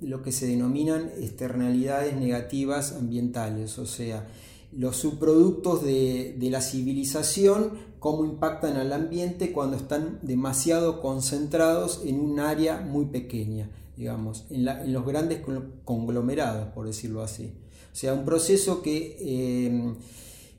lo 0.00 0.22
que 0.22 0.32
se 0.32 0.46
denominan 0.46 1.10
externalidades 1.20 2.16
negativas 2.16 2.92
ambientales, 2.92 3.78
o 3.78 3.86
sea, 3.86 4.26
los 4.72 4.96
subproductos 4.96 5.82
de, 5.84 6.36
la 6.50 6.60
civilización, 6.60 7.72
cómo 7.98 8.24
impactan 8.24 8.76
al 8.76 8.92
ambiente 8.92 9.52
cuando 9.52 9.76
están 9.76 10.18
demasiado 10.22 11.00
concentrados 11.00 12.02
en 12.04 12.20
un 12.20 12.40
área 12.40 12.80
muy 12.80 13.06
pequeña, 13.06 13.70
digamos, 13.96 14.46
en, 14.50 14.92
los 14.92 15.04
grandes 15.04 15.42
conglomerados, 15.84 16.68
por 16.68 16.86
decirlo 16.86 17.22
así. 17.22 17.52
O 17.92 17.96
sea, 17.96 18.14
un 18.14 18.24
proceso 18.24 18.82
que, 18.82 19.16
eh, 19.20 19.94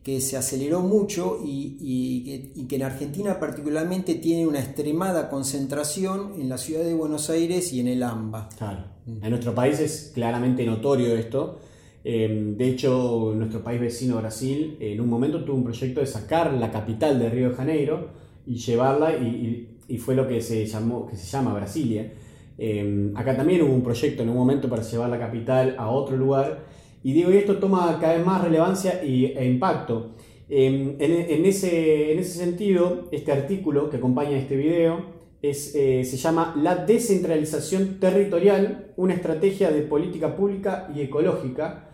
que 0.04 0.20
se 0.20 0.36
aceleró 0.36 0.82
mucho 0.82 1.40
y, 1.44 2.66
que, 2.68 2.76
en 2.76 2.84
Argentina 2.84 3.40
particularmente 3.40 4.16
tiene 4.16 4.46
una 4.46 4.60
extremada 4.60 5.30
concentración 5.30 6.34
en 6.38 6.50
la 6.50 6.58
ciudad 6.58 6.84
de 6.84 6.94
Buenos 6.94 7.30
Aires 7.30 7.72
y 7.72 7.80
en 7.80 7.88
el 7.88 8.04
AMBA. 8.04 8.50
Claro. 8.58 8.84
En 9.08 9.30
nuestro 9.30 9.56
país 9.56 9.80
es 9.80 10.12
claramente 10.14 10.66
notorio 10.66 11.16
esto 11.16 11.60
Em, 12.04 12.58
de 12.58 12.70
hecho, 12.70 13.34
nuestro 13.36 13.64
país 13.64 13.80
vecino 13.80 14.18
Brasil 14.18 14.78
en 14.80 15.00
un 15.00 15.08
momento 15.08 15.44
tuvo 15.44 15.58
un 15.58 15.64
proyecto 15.64 16.00
de 16.00 16.08
sacar 16.08 16.54
la 16.54 16.72
capital 16.72 17.20
de 17.20 17.30
Río 17.30 17.50
de 17.50 17.56
Janeiro 17.56 18.10
y 18.46 18.56
llevarla 18.56 19.14
y, 19.14 19.68
fue 19.98 20.16
lo 20.16 20.26
que 20.28 20.42
se, 20.42 20.66
llamó, 20.66 21.06
que 21.06 21.16
se 21.16 21.28
llama 21.28 21.54
Brasilia. 21.54 22.12
Em, 22.58 23.16
acá 23.16 23.36
también 23.36 23.62
hubo 23.62 23.74
un 23.74 23.84
proyecto 23.84 24.24
en 24.24 24.30
un 24.30 24.38
momento 24.38 24.70
para 24.70 24.82
llevar 24.84 25.10
la 25.10 25.20
capital 25.20 25.76
a 25.78 25.90
otro 25.90 26.16
lugar 26.16 26.66
y 27.04 27.14
digo, 27.14 27.30
esto 27.32 27.58
toma 27.58 27.98
cada 28.00 28.16
vez 28.16 28.26
más 28.26 28.44
relevancia 28.44 29.04
y, 29.04 29.26
e 29.26 29.46
impacto. 29.46 30.16
Em, 30.50 30.96
en, 31.00 31.46
ese, 31.46 32.12
en 32.12 32.20
ese 32.20 32.38
sentido, 32.38 33.08
este 33.12 33.32
artículo 33.32 33.90
que 33.90 33.98
acompaña 33.98 34.38
este 34.38 34.56
video 34.56 35.22
es, 35.42 35.74
eh, 35.76 36.04
se 36.04 36.18
llama 36.18 36.56
La 36.62 36.76
descentralización 36.76 38.00
territorial, 38.00 38.94
una 38.98 39.14
estrategia 39.14 39.72
de 39.72 39.82
política 39.82 40.36
pública 40.36 40.90
y 40.96 41.02
ecológica 41.02 41.91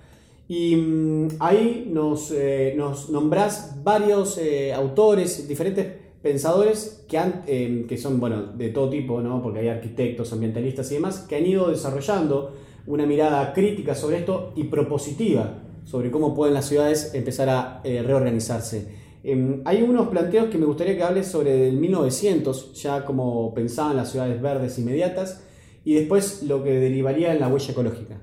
y 0.47 0.75
mm, 0.75 1.27
ahí 1.39 1.89
nos, 1.91 2.31
eh, 2.31 2.77
nombrás 3.09 3.83
varios 3.83 4.37
eh, 4.37 4.73
autores, 4.73 5.47
diferentes 5.47 5.87
pensadores 6.21 7.05
que, 7.07 7.17
han, 7.17 7.43
em, 7.47 7.87
que 7.87 7.97
son 7.97 8.19
bueno, 8.19 8.43
de 8.43 8.69
todo 8.69 8.89
tipo, 8.89 9.21
¿no? 9.21 9.41
porque 9.41 9.59
hay 9.59 9.67
arquitectos, 9.67 10.31
ambientalistas 10.33 10.89
y 10.91 10.95
demás, 10.95 11.19
que 11.27 11.35
han 11.35 11.45
ido 11.45 11.69
desarrollando 11.69 12.53
una 12.85 13.05
mirada 13.05 13.53
crítica 13.53 13.95
sobre 13.95 14.19
esto 14.19 14.53
y 14.55 14.65
propositiva 14.65 15.63
sobre 15.83 16.11
cómo 16.11 16.35
pueden 16.35 16.53
las 16.53 16.65
ciudades 16.65 17.13
empezar 17.13 17.49
a 17.49 17.81
eh, 17.83 18.03
reorganizarse. 18.03 18.87
Em, 19.23 19.61
hay 19.65 19.81
unos 19.81 20.09
planteos 20.09 20.49
que 20.49 20.57
me 20.57 20.65
gustaría 20.65 20.95
que 20.95 21.03
hables 21.03 21.27
sobre 21.27 21.69
el 21.69 21.77
1900, 21.77 22.73
ya 22.81 23.05
como 23.05 23.53
pensaban 23.53 23.95
las 23.95 24.11
ciudades 24.11 24.41
verdes 24.41 24.77
inmediatas, 24.79 25.43
y 25.85 25.93
después 25.93 26.43
lo 26.43 26.63
que 26.63 26.71
derivaría 26.71 27.33
en 27.33 27.39
la 27.39 27.47
huella 27.47 27.71
ecológica. 27.71 28.19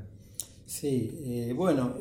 Sí, 0.81 1.21
eh, 1.25 1.55
bueno, 1.57 1.95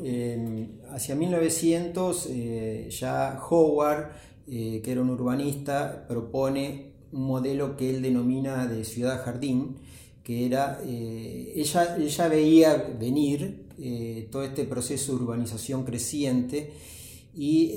hacia 0.90 1.14
1900 1.14 2.26
eh, 2.28 2.88
ya 2.90 3.40
Howard, 3.48 4.10
eh, 4.48 4.80
que 4.82 4.90
era 4.90 5.00
un 5.00 5.10
urbanista, 5.10 6.04
propone 6.08 6.86
un 7.12 7.22
modelo 7.22 7.76
que 7.76 7.88
él 7.88 8.02
denomina 8.02 8.66
de 8.66 8.84
ciudad 8.84 9.24
jardín, 9.24 9.76
que 10.24 10.44
era, 10.44 10.80
ella, 10.84 11.96
ella 11.96 12.28
veía 12.28 12.96
venir 12.98 13.68
todo 14.32 14.42
este 14.42 14.64
proceso 14.64 15.12
de 15.12 15.22
urbanización 15.22 15.84
creciente 15.84 16.72
y 17.32 17.74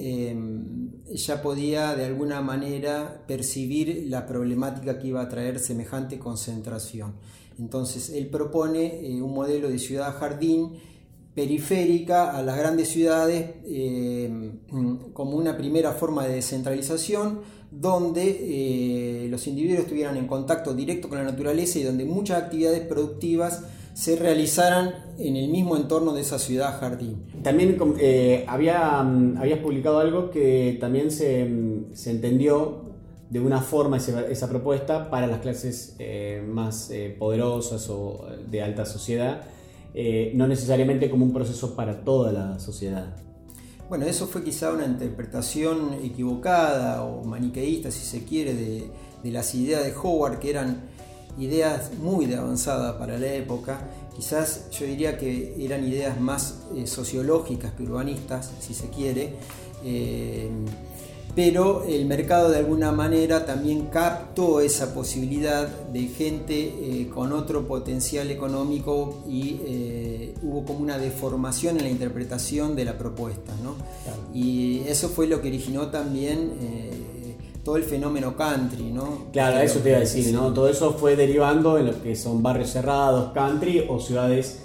ella 1.11 1.41
podía 1.43 1.93
de 1.95 2.05
alguna 2.05 2.41
manera 2.41 3.23
percibir 3.27 4.07
la 4.07 4.25
problemática 4.25 4.97
que 4.97 5.09
iba 5.09 5.21
a 5.21 5.29
traer 5.29 5.59
semejante 5.59 6.17
concentración. 6.17 7.13
Entonces, 7.59 8.09
él 8.09 8.27
propone 8.27 9.01
eh, 9.01 9.21
un 9.21 9.33
modelo 9.33 9.69
de 9.69 9.79
ciudad-jardín 9.79 10.73
periférica 11.33 12.35
a 12.35 12.41
las 12.41 12.57
grandes 12.57 12.89
ciudades 12.89 13.51
eh, 13.65 14.51
como 15.13 15.37
una 15.37 15.55
primera 15.55 15.91
forma 15.91 16.25
de 16.25 16.35
descentralización 16.35 17.41
donde 17.69 18.23
eh, 19.23 19.27
los 19.29 19.45
individuos 19.45 19.81
estuvieran 19.81 20.17
en 20.17 20.25
contacto 20.25 20.73
directo 20.73 21.09
con 21.09 21.19
la 21.19 21.23
naturaleza 21.23 21.77
y 21.77 21.83
donde 21.83 22.05
muchas 22.05 22.41
actividades 22.41 22.81
productivas 22.87 23.65
se 23.93 24.15
realizaran 24.15 24.93
en 25.19 25.35
el 25.35 25.49
mismo 25.49 25.75
entorno 25.75 26.13
de 26.13 26.21
esa 26.21 26.39
ciudad 26.39 26.79
jardín. 26.79 27.23
También 27.43 27.77
había, 28.47 29.03
mm, 29.03 29.37
habías 29.37 29.59
publicado 29.59 29.99
algo 29.99 30.29
que 30.29 30.77
también 30.79 31.11
se, 31.11 31.45
mm, 31.45 31.93
se 31.93 32.11
entendió 32.11 32.86
de 33.29 33.39
una 33.39 33.61
forma 33.61 33.97
esa, 33.97 34.49
propuesta 34.49 35.09
para 35.09 35.27
las 35.27 35.39
clases 35.39 35.95
eh, 35.99 36.43
más 36.47 36.89
eh, 36.91 37.15
poderosas 37.17 37.89
o 37.89 38.25
de 38.49 38.61
alta 38.61 38.85
sociedad, 38.85 39.41
eh, 39.93 40.31
no 40.35 40.47
necesariamente 40.47 41.09
como 41.09 41.25
un 41.25 41.33
proceso 41.33 41.75
para 41.75 42.03
toda 42.03 42.31
la 42.31 42.59
sociedad. 42.59 43.15
Bueno, 43.89 44.05
eso 44.05 44.27
fue 44.27 44.43
quizá 44.43 44.71
una 44.71 44.85
interpretación 44.85 45.93
equivocada 46.03 47.03
o 47.03 47.23
maniqueísta, 47.23 47.89
si 47.89 48.05
se 48.05 48.23
quiere, 48.23 48.53
de, 48.53 49.31
las 49.31 49.55
ideas 49.55 49.83
de 49.83 49.93
Howard, 49.93 50.39
que 50.39 50.49
eran 50.49 50.83
ideas 51.37 51.91
muy 51.99 52.27
de 52.27 52.35
avanzada 52.35 52.97
para 52.97 53.17
la 53.17 53.33
época. 53.33 53.89
Quizás 54.15 54.69
yo 54.71 54.85
diría 54.85 55.17
que 55.17 55.55
eran 55.59 55.85
ideas 55.85 56.19
más 56.19 56.63
eh, 56.75 56.87
sociológicas 56.87 57.73
que 57.73 57.83
urbanistas, 57.83 58.51
si 58.59 58.73
se 58.73 58.89
quiere. 58.89 59.35
Pero 61.37 61.83
el 61.83 62.07
mercado 62.07 62.49
de 62.49 62.57
alguna 62.57 62.91
manera 62.91 63.45
también 63.45 63.89
captó 63.91 64.59
esa 64.59 64.95
posibilidad 64.95 65.67
de 65.67 66.07
gente 66.07 66.55
eh, 66.55 67.09
con 67.13 67.31
otro 67.31 67.67
potencial 67.67 68.31
económico 68.31 69.21
y 69.29 69.59
eh, 69.63 70.33
hubo 70.41 70.65
como 70.65 70.79
una 70.79 70.97
deformación 70.97 71.77
en 71.77 71.83
la 71.83 71.89
interpretación 71.91 72.75
de 72.75 72.85
la 72.85 72.97
propuesta. 72.97 73.53
¿no? 73.61 73.75
Y 74.33 74.79
eso 74.87 75.09
fue 75.09 75.27
lo 75.27 75.39
que 75.39 75.49
originó 75.49 75.89
también 75.89 76.53
eh, 76.59 77.35
todo 77.63 77.77
el 77.77 77.83
fenómeno 77.83 78.35
country. 78.35 78.85
¿no? 78.91 79.27
Claro, 79.31 79.59
eso 79.59 79.77
te 79.77 79.89
iba 79.89 79.99
a 79.99 80.01
decir, 80.01 80.33
¿no? 80.33 80.51
todo 80.51 80.67
eso 80.67 80.93
fue 80.93 81.15
derivando 81.15 81.77
en 81.77 81.85
lo 81.85 82.01
que 82.01 82.15
son 82.15 82.41
barrios 82.41 82.71
cerrados, 82.71 83.31
country 83.33 83.85
o 83.87 83.99
ciudades 83.99 84.63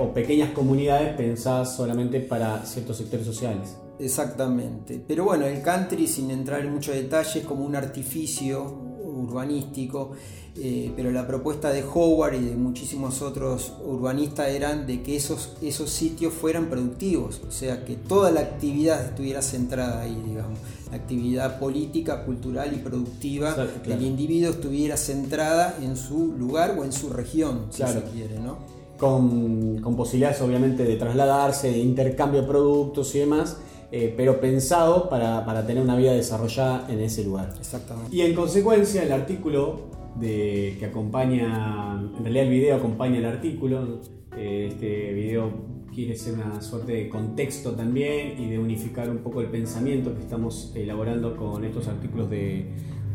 o 0.00 0.12
pequeñas 0.12 0.50
comunidades 0.50 1.16
pensadas 1.16 1.76
solamente 1.76 2.18
para 2.18 2.66
ciertos 2.66 2.96
sectores 2.96 3.24
sociales. 3.24 3.76
Exactamente. 3.98 5.02
Pero 5.06 5.24
bueno, 5.24 5.46
el 5.46 5.62
country, 5.62 6.06
sin 6.06 6.30
entrar 6.30 6.60
en 6.60 6.72
muchos 6.72 6.94
detalles, 6.94 7.36
es 7.36 7.44
como 7.44 7.64
un 7.64 7.76
artificio 7.76 8.94
urbanístico, 9.14 10.12
eh, 10.56 10.92
pero 10.94 11.10
la 11.10 11.26
propuesta 11.26 11.70
de 11.70 11.82
Howard 11.82 12.34
y 12.34 12.44
de 12.44 12.56
muchísimos 12.56 13.22
otros 13.22 13.72
urbanistas 13.84 14.48
eran 14.48 14.86
de 14.86 15.02
que 15.02 15.16
esos, 15.16 15.56
esos 15.62 15.90
sitios 15.90 16.32
fueran 16.32 16.66
productivos, 16.66 17.40
o 17.46 17.50
sea, 17.50 17.84
que 17.84 17.96
toda 17.96 18.30
la 18.30 18.40
actividad 18.40 19.04
estuviera 19.04 19.42
centrada 19.42 20.02
ahí, 20.02 20.20
digamos. 20.26 20.58
La 20.90 20.96
actividad 20.96 21.58
política, 21.58 22.24
cultural 22.24 22.72
y 22.72 22.76
productiva 22.76 23.54
del 23.84 24.02
individuo 24.02 24.50
estuviera 24.50 24.96
centrada 24.96 25.76
en 25.82 25.96
su 25.96 26.34
lugar 26.36 26.76
o 26.78 26.84
en 26.84 26.92
su 26.92 27.10
región, 27.10 27.66
si 27.70 27.82
se 27.82 28.02
quiere, 28.12 28.38
¿no? 28.38 28.58
Con, 28.96 29.80
con 29.80 29.96
posibilidades 29.96 30.40
obviamente 30.40 30.84
de 30.84 30.94
trasladarse, 30.94 31.68
de 31.72 31.78
intercambio 31.78 32.42
de 32.42 32.46
productos 32.46 33.12
y 33.16 33.18
demás 33.18 33.56
eh, 33.96 34.12
pero 34.16 34.40
pensado 34.40 35.08
para, 35.08 35.64
tener 35.68 35.80
una 35.80 35.94
vida 35.94 36.12
desarrollada 36.12 36.84
en 36.90 36.98
ese 36.98 37.22
lugar. 37.22 37.54
Exactamente. 37.60 38.14
Y 38.14 38.22
en 38.22 38.34
consecuencia, 38.34 39.04
el 39.04 39.12
artículo 39.12 39.82
de, 40.16 40.74
que 40.80 40.86
acompaña, 40.86 42.02
en 42.18 42.24
realidad 42.24 42.46
el 42.46 42.50
video 42.50 42.76
acompaña 42.76 43.18
el 43.18 43.26
artículo, 43.26 44.00
eh, 44.36 44.70
este 44.72 45.12
video 45.12 45.48
quiere 45.94 46.16
ser 46.16 46.34
una 46.34 46.60
suerte 46.60 46.90
de 46.90 47.08
contexto 47.08 47.70
también 47.76 48.34
y 48.36 48.48
de 48.48 48.58
unificar 48.58 49.08
un 49.08 49.18
poco 49.18 49.40
el 49.42 49.46
pensamiento 49.46 50.12
que 50.12 50.22
estamos 50.22 50.72
elaborando 50.74 51.36
con 51.36 51.64
estos 51.64 51.86
artículos 51.86 52.28
de, 52.28 52.66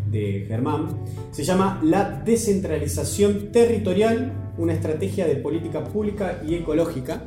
de 0.10 0.46
Germán. 0.48 0.98
Se 1.32 1.44
llama 1.44 1.82
La 1.84 2.10
descentralización 2.24 3.52
territorial, 3.52 4.54
una 4.58 4.72
estrategia 4.72 5.28
de 5.28 5.36
política 5.36 5.84
pública 5.84 6.42
y 6.48 6.56
ecológica 6.56 7.22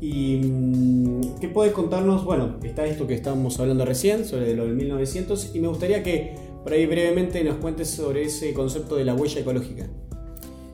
¿Y 0.00 0.36
mm, 0.36 1.38
qué 1.40 1.48
puedes 1.48 1.72
contarnos? 1.72 2.24
Bueno, 2.24 2.56
está 2.62 2.86
esto 2.86 3.06
que 3.06 3.14
estábamos 3.14 3.58
hablando 3.60 3.84
recién, 3.84 4.24
sobre 4.24 4.54
lo 4.54 4.64
del 4.64 4.74
1900, 4.74 5.54
y 5.54 5.60
me 5.60 5.68
gustaría 5.68 6.02
que 6.02 6.34
por 6.62 6.72
ahí 6.72 6.86
brevemente 6.86 7.42
nos 7.44 7.56
cuentes 7.56 7.90
sobre 7.90 8.24
ese 8.24 8.52
concepto 8.52 8.96
de 8.96 9.04
la 9.04 9.14
huella 9.14 9.40
ecológica. 9.40 9.86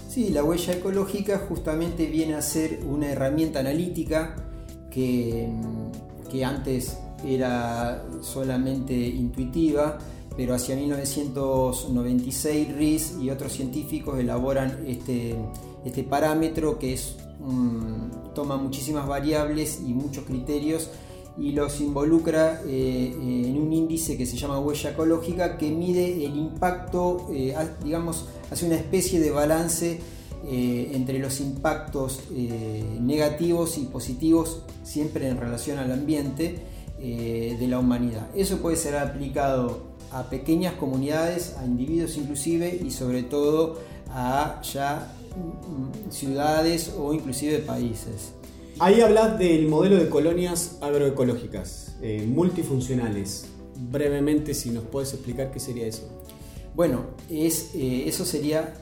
Sí, 0.09 0.31
la 0.31 0.45
huella 0.45 0.75
ecológica 0.75 1.39
justamente 1.49 2.07
viene 2.07 2.35
a 2.35 2.43
ser 2.43 2.81
una 2.89 3.11
herramienta 3.11 3.61
analítica 3.61 4.37
que, 4.91 5.49
mm, 5.49 6.29
que 6.31 6.45
antes 6.45 6.99
era 7.25 8.05
solamente 8.21 8.95
intuitiva, 8.95 9.99
pero 10.37 10.55
hacia 10.55 10.77
1996 10.77 12.77
RIS 12.77 13.17
y 13.21 13.31
otros 13.31 13.53
científicos 13.53 14.19
elaboran 14.19 14.85
este, 14.87 15.37
este 15.85 16.05
parámetro 16.05 16.79
que 16.79 16.99
toma 18.35 18.57
muchísimas 18.57 19.07
variables 19.07 19.81
y 19.85 19.95
muchos 19.95 20.25
criterios 20.25 20.91
y 21.39 21.53
los 21.53 21.81
involucra 21.81 22.61
eh, 22.67 23.15
en 23.47 23.59
un 23.59 23.73
índice 23.73 24.17
que 24.17 24.27
se 24.27 24.37
llama 24.37 24.59
huella 24.61 24.91
ecológica 24.91 25.57
que 25.57 25.71
mide 25.71 26.25
el 26.27 26.37
impacto, 26.37 27.29
eh, 27.33 27.55
digamos, 27.83 28.27
hace 28.51 28.67
una 28.67 28.77
especie 28.77 29.19
de 29.19 29.31
balance 29.31 30.01
eh, 30.45 30.91
entre 30.93 31.19
los 31.19 31.41
impactos 31.41 32.21
negativos 33.01 33.79
y 33.79 33.85
positivos 33.85 34.63
siempre 34.83 35.29
en 35.29 35.39
relación 35.39 35.79
al 35.79 35.93
ambiente 35.93 36.67
de 36.99 37.67
la 37.69 37.81
humanidad. 37.81 38.29
Eso 38.35 38.59
puede 38.59 38.77
ser 38.77 38.97
aplicado 38.97 39.93
a 40.13 40.25
pequeñas 40.31 40.75
comunidades, 40.75 41.57
a 41.59 41.65
individuos 41.65 42.17
inclusive 42.17 42.81
y 42.85 42.93
sobre 42.93 43.25
todo 43.25 43.79
a 44.11 44.61
ya 44.63 45.13
ciudades 46.11 46.95
o 46.99 47.13
inclusive 47.13 47.59
países. 47.59 48.33
Ahí 48.79 49.01
hablas 49.01 49.39
del 49.39 49.69
modelo 49.69 49.97
de 49.97 50.09
colonias 50.09 50.79
agroecológicas, 50.81 51.97
eh, 52.03 52.27
multifuncionales. 52.27 53.47
Brevemente, 53.77 54.55
si 54.55 54.71
nos 54.71 54.85
puedes 54.85 55.13
explicar 55.13 55.51
qué 55.51 55.61
sería 55.61 55.87
eso. 55.87 56.09
Bueno, 56.75 57.05
es, 57.29 57.75
eh, 57.75 58.09
eso 58.09 58.25
sería 58.25 58.75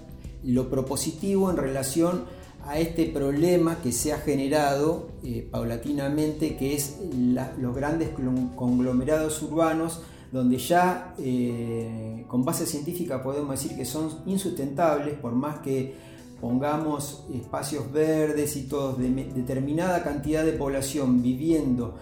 lo 0.45 0.71
propositivo 0.71 1.51
en 1.51 1.57
relación 1.57 2.25
a 2.65 2.79
este 2.79 3.07
problema 3.07 3.83
que 3.83 3.91
se 3.91 4.13
ha 4.13 4.19
generado 4.19 5.09
eh, 5.25 5.47
paulatinamente, 5.51 6.57
que 6.57 6.75
es 6.75 6.97
los 7.59 7.75
grandes 7.75 8.11
conglomerados 8.55 9.43
urbanos, 9.43 10.01
donde 10.31 10.59
ya 10.59 11.15
con 12.29 12.45
base 12.45 12.65
científica 12.65 13.23
podemos 13.23 13.51
decir 13.51 13.77
que 13.77 13.85
son 13.85 14.21
insustentables, 14.27 15.19
por 15.19 15.33
más 15.33 15.59
que 15.59 15.95
pongamos 16.41 17.25
espacios 17.35 17.93
verdes 17.93 18.57
y 18.57 18.63
todos 18.63 18.99
de 18.99 19.11
determinada 19.11 20.03
cantidad 20.03 20.45
de 20.45 20.53
población 20.53 21.23
viviendo 21.23 21.95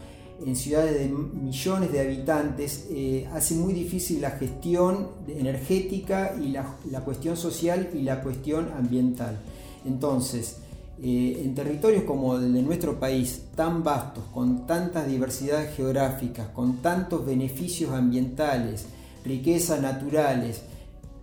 en 0.44 0.54
ciudades 0.54 0.94
de 0.94 1.08
millones 1.08 1.92
de 1.92 2.00
habitantes, 2.00 2.86
eh, 2.90 3.28
hace 3.32 3.54
muy 3.54 3.72
difícil 3.72 4.20
la 4.20 4.30
gestión 4.30 5.08
energética 5.26 6.34
y 6.40 6.48
la, 6.48 7.00
cuestión 7.04 7.36
social 7.36 7.90
y 7.92 8.02
la 8.02 8.22
cuestión 8.22 8.70
ambiental. 8.76 9.38
Entonces, 9.84 10.58
eh, 11.02 11.42
en 11.44 11.54
territorios 11.54 12.04
como 12.04 12.36
el 12.36 12.52
de 12.52 12.62
nuestro 12.62 13.00
país, 13.00 13.46
tan 13.54 13.82
vastos, 13.82 14.24
con 14.32 14.66
tantas 14.66 15.08
diversidades 15.08 15.74
geográficas, 15.76 16.48
con 16.48 16.76
tantos 16.76 17.26
beneficios 17.26 17.92
ambientales, 17.92 18.86
riquezas 19.24 19.80
naturales, 19.80 20.62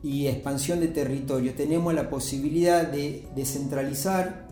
y 0.05 0.27
expansión 0.27 0.81
de 0.81 0.89
territorio, 0.89 1.55
tenemos 1.55 1.91
la 1.91 2.11
posibilidad 2.11 2.85
de 2.85 3.27
descentralizar, 3.35 4.45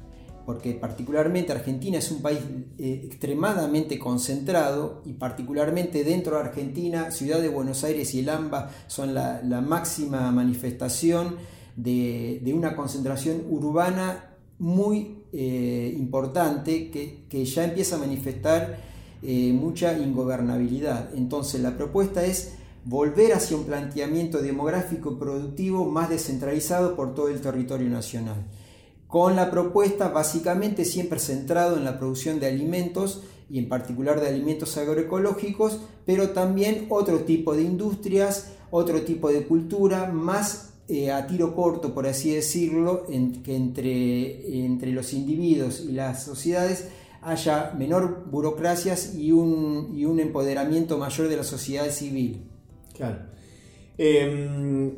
porque 0.48 0.74
particularmente 0.74 1.52
Argentina 1.52 2.00
es 2.00 2.10
un 2.10 2.24
país 2.24 2.40
eh, 2.80 3.04
extremadamente 3.06 4.00
concentrado 4.00 5.04
y 5.06 5.14
particularmente 5.14 6.04
dentro 6.04 6.38
de 6.38 6.42
Argentina, 6.42 7.12
Ciudad 7.12 7.40
de 7.40 7.50
Buenos 7.50 7.84
Aires 7.84 8.16
y 8.16 8.22
el 8.22 8.30
AMBA 8.30 8.72
son 8.88 9.14
la, 9.14 9.42
máxima 9.64 10.32
manifestación 10.32 11.36
de, 11.76 12.52
una 12.52 12.76
concentración 12.76 13.44
urbana 13.48 14.32
muy 14.58 15.20
eh, 15.34 15.94
importante 15.96 16.90
que, 16.90 17.46
ya 17.46 17.66
empieza 17.66 17.98
a 17.98 18.00
manifestar 18.00 18.80
eh, 19.22 19.54
mucha 19.54 19.96
ingobernabilidad. 20.00 21.12
Entonces 21.14 21.62
la 21.62 21.78
propuesta 21.78 22.26
es 22.26 22.56
volver 22.86 23.34
hacia 23.34 23.58
un 23.58 23.64
planteamiento 23.64 24.42
demográfico 24.42 25.18
productivo 25.18 25.86
más 25.86 26.10
descentralizado 26.10 26.96
por 26.96 27.16
todo 27.16 27.30
el 27.30 27.42
territorio 27.42 27.90
nacional, 27.90 28.46
con 29.08 29.36
la 29.36 29.50
propuesta 29.50 30.10
básicamente 30.10 30.84
siempre 30.86 31.20
centrado 31.20 31.78
en 31.78 31.86
la 31.86 31.98
producción 31.98 32.40
de 32.40 32.48
alimentos 32.48 33.24
y 33.50 33.60
en 33.60 33.70
particular 33.70 34.20
de 34.20 34.28
alimentos 34.28 34.76
agroecológicos, 34.78 35.80
pero 36.06 36.32
también 36.32 36.88
otro 36.90 37.20
tipo 37.20 37.56
de 37.56 37.62
industrias, 37.62 38.52
otro 38.72 39.04
tipo 39.04 39.32
de 39.32 39.46
cultura, 39.46 40.12
más 40.12 40.74
eh, 40.88 41.12
a 41.12 41.28
tiro 41.28 41.56
corto, 41.56 41.94
por 41.94 42.08
así 42.08 42.34
decirlo, 42.34 43.06
que 43.06 43.56
entre, 43.56 44.66
entre 44.66 44.92
los 44.92 45.14
individuos 45.14 45.82
y 45.82 45.94
las 45.94 46.24
sociedades 46.24 46.90
haya 47.22 47.74
menor 47.78 48.26
burocracias 48.30 49.16
y 49.16 49.32
un, 49.32 49.94
y 49.96 50.06
un 50.06 50.20
empoderamiento 50.20 50.98
mayor 50.98 51.30
de 51.30 51.38
la 51.38 51.44
sociedad 51.44 51.90
civil. 51.90 52.50
Claro. 52.94 53.18
Em, 53.98 54.92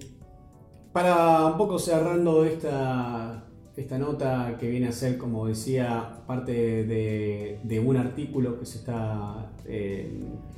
para 0.94 1.46
un 1.46 1.58
poco 1.58 1.80
cerrando 1.80 2.46
esta, 2.46 3.46
esta 3.76 3.98
nota 3.98 4.58
que 4.60 4.70
viene 4.70 4.88
a 4.88 4.92
ser, 4.92 5.18
como 5.18 5.48
decía, 5.48 6.24
parte 6.28 6.52
de, 6.86 7.84
un 7.86 7.98
artículo 7.98 8.60
que 8.60 8.66
se 8.66 8.80
está. 8.80 9.52
Em, 9.66 10.56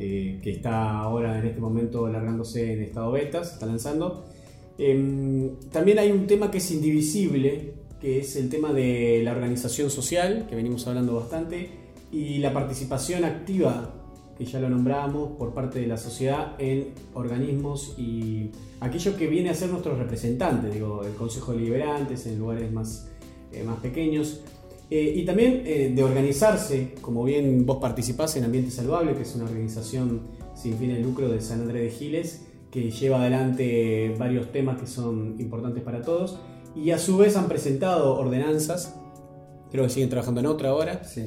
eh, 0.00 0.38
que 0.40 0.50
está 0.52 0.92
ahora 0.92 1.40
en 1.40 1.46
este 1.46 1.60
momento 1.60 2.06
alargándose 2.06 2.72
en 2.72 2.82
estado 2.82 3.10
beta, 3.10 3.42
se 3.42 3.54
está 3.54 3.66
lanzando. 3.66 4.26
Em, 4.78 5.56
también 5.72 5.98
hay 5.98 6.12
un 6.12 6.28
tema 6.28 6.52
que 6.52 6.58
es 6.58 6.70
indivisible, 6.70 7.74
que 8.00 8.20
es 8.20 8.36
el 8.36 8.48
tema 8.48 8.72
de 8.72 9.22
la 9.24 9.32
organización 9.32 9.90
social, 9.90 10.46
que 10.48 10.54
venimos 10.54 10.86
hablando 10.86 11.16
bastante, 11.16 11.70
y 12.12 12.38
la 12.38 12.52
participación 12.52 13.24
activa, 13.24 13.97
que 14.38 14.44
ya 14.44 14.60
lo 14.60 14.70
nombramos, 14.70 15.32
por 15.36 15.52
parte 15.52 15.80
de 15.80 15.88
la 15.88 15.96
sociedad 15.96 16.54
en 16.58 16.92
organismos 17.12 17.96
y 17.98 18.50
aquello 18.78 19.16
que 19.16 19.26
viene 19.26 19.50
a 19.50 19.54
ser 19.54 19.68
nuestro 19.68 19.96
representante, 19.96 20.70
digo, 20.70 21.02
el 21.04 21.14
Consejo 21.14 21.52
de 21.52 21.58
Liberantes 21.58 22.24
en 22.26 22.38
lugares 22.38 22.70
más, 22.70 23.08
eh, 23.52 23.64
más 23.64 23.80
pequeños. 23.80 24.42
Eh, 24.90 25.14
y 25.16 25.24
también 25.24 25.64
eh, 25.66 25.92
de 25.94 26.04
organizarse, 26.04 26.94
como 27.02 27.24
bien 27.24 27.66
vos 27.66 27.78
participás 27.78 28.36
en 28.36 28.44
Ambiente 28.44 28.70
Saludable, 28.70 29.14
que 29.14 29.22
es 29.22 29.34
una 29.34 29.44
organización 29.44 30.22
sin 30.54 30.78
fin 30.78 30.94
de 30.94 31.00
lucro 31.00 31.28
de 31.28 31.40
San 31.40 31.60
Andrés 31.62 31.82
de 31.82 31.90
Giles, 31.90 32.46
que 32.70 32.92
lleva 32.92 33.20
adelante 33.20 34.14
varios 34.18 34.52
temas 34.52 34.80
que 34.80 34.86
son 34.86 35.34
importantes 35.40 35.82
para 35.82 36.02
todos. 36.02 36.38
Y 36.76 36.92
a 36.92 36.98
su 36.98 37.16
vez 37.16 37.36
han 37.36 37.48
presentado 37.48 38.14
ordenanzas, 38.16 38.94
creo 39.72 39.84
que 39.84 39.90
siguen 39.90 40.10
trabajando 40.10 40.40
en 40.40 40.46
otra 40.46 40.70
ahora. 40.70 41.02
Sí. 41.02 41.26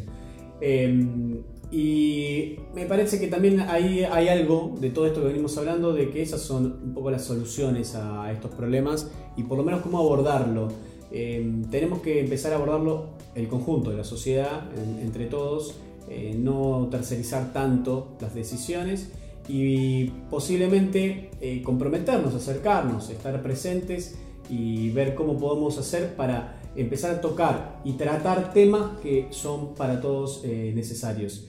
Y 1.71 2.57
me 2.75 2.86
parece 2.86 3.17
que 3.17 3.27
también 3.27 3.62
hay, 3.62 4.03
hay 4.03 4.27
algo 4.27 4.75
de 4.79 4.89
todo 4.89 5.07
esto 5.07 5.21
que 5.21 5.27
venimos 5.27 5.57
hablando, 5.57 5.93
de 5.93 6.10
que 6.10 6.21
esas 6.21 6.41
son 6.41 6.79
un 6.84 6.93
poco 6.93 7.12
las 7.12 7.23
soluciones 7.23 7.95
a 7.95 8.29
estos 8.31 8.51
problemas 8.51 9.10
y 9.38 9.43
por 9.43 9.57
lo 9.57 9.63
menos 9.63 9.81
cómo 9.81 9.99
abordarlo. 9.99 10.67
Em, 11.12 11.63
tenemos 11.65 12.01
que 12.01 12.19
empezar 12.19 12.51
a 12.53 12.55
abordarlo 12.55 13.12
el 13.36 13.47
conjunto 13.47 13.89
de 13.89 13.97
la 13.97 14.03
sociedad, 14.03 14.69
entre 15.01 15.25
todos, 15.27 15.75
eh, 16.10 16.36
no 16.38 16.89
tercerizar 16.91 17.53
tanto 17.53 18.17
las 18.19 18.34
decisiones 18.34 19.12
y 19.47 20.07
posiblemente 20.29 21.29
eh, 21.39 21.62
comprometernos, 21.63 22.36
acercarnos, 22.36 23.10
estar 23.10 23.41
presentes 23.41 24.17
y 24.49 24.89
ver 24.89 25.15
cómo 25.15 25.38
podemos 25.38 25.77
hacer 25.77 26.15
para 26.15 26.62
empezar 26.75 27.15
a 27.15 27.21
tocar 27.21 27.79
y 27.84 27.93
tratar 27.93 28.53
temas 28.53 28.99
que 28.99 29.27
son 29.29 29.73
para 29.75 30.01
todos 30.01 30.41
eh, 30.43 30.71
necesarios. 30.75 31.47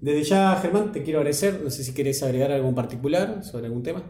Desde 0.00 0.22
ya, 0.22 0.56
Germán, 0.56 0.92
te 0.92 1.02
quiero 1.02 1.18
agradecer. 1.18 1.60
No 1.62 1.70
sé 1.70 1.82
si 1.82 1.92
querés 1.92 2.22
agregar 2.22 2.52
algo 2.52 2.68
en 2.68 2.74
particular 2.74 3.44
sobre 3.44 3.66
algún 3.66 3.82
tema. 3.82 4.02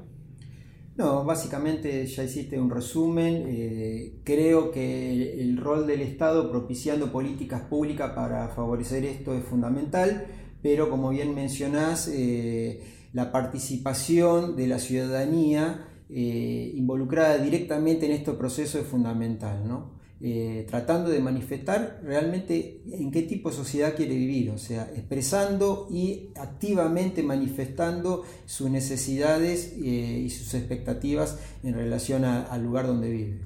No, 0.97 1.25
básicamente 1.25 2.05
ya 2.07 2.25
hiciste 2.25 2.59
un 2.59 2.71
resumen. 2.71 3.45
Eh, 3.47 4.21
creo 4.25 4.71
que 4.71 5.41
el 5.41 5.57
rol 5.57 5.87
del 5.87 6.03
Estado 6.03 6.51
propiciando 6.51 7.13
políticas 7.13 7.63
públicas 7.63 8.13
para 8.15 8.49
favorecer 8.49 9.05
esto 9.05 9.33
es 9.35 9.45
fundamental, 9.45 10.27
pero 10.61 10.91
como 10.91 11.11
bien 11.11 11.35
mencionás, 11.35 12.11
eh, 12.13 12.83
la 13.13 13.33
participación 13.33 14.57
de 14.57 14.67
la 14.67 14.79
ciudadanía 14.79 15.85
involucrada 16.11 17.37
directamente 17.37 18.07
en 18.07 18.13
este 18.13 18.33
proceso 18.33 18.79
es 18.79 18.87
fundamental. 18.87 19.69
¿no? 19.69 19.98
Eh, 20.21 20.67
tratando 20.69 21.11
de 21.11 21.21
manifestar 21.21 22.01
realmente 22.03 22.83
en 22.91 23.13
qué 23.13 23.23
tipo 23.23 23.51
de 23.51 23.55
sociedad 23.55 23.95
quiere 23.95 24.17
vivir, 24.17 24.51
o 24.51 24.59
sea, 24.59 24.91
expresando 24.97 25.87
y 25.93 26.31
activamente 26.35 27.23
manifestando 27.23 28.25
sus 28.45 28.69
necesidades 28.69 29.75
eh, 29.77 30.23
y 30.25 30.29
sus 30.31 30.55
expectativas 30.55 31.39
en 31.63 31.75
relación 31.75 32.25
al 32.25 32.65
lugar 32.65 32.89
donde 32.89 33.11
vive. 33.11 33.41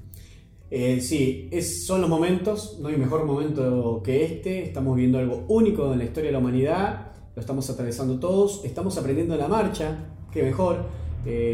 Eh, 0.71 0.99
sí, 1.01 1.47
es, 1.51 1.85
son 1.85 2.01
los 2.01 2.09
momentos, 2.09 2.79
no 2.81 2.87
hay 2.87 2.97
mejor 2.97 3.23
momento 3.25 4.01
que 4.03 4.25
este, 4.25 4.63
estamos 4.63 4.95
viviendo 4.95 5.19
algo 5.19 5.45
único 5.49 5.93
en 5.93 5.99
la 5.99 6.05
historia 6.05 6.29
de 6.29 6.33
la 6.33 6.39
humanidad, 6.39 7.11
lo 7.35 7.39
estamos 7.39 7.69
atravesando 7.69 8.19
todos, 8.19 8.65
estamos 8.65 8.97
aprendiendo 8.97 9.35
en 9.35 9.41
la 9.41 9.47
marcha, 9.47 10.07
qué 10.31 10.41
mejor. 10.41 10.87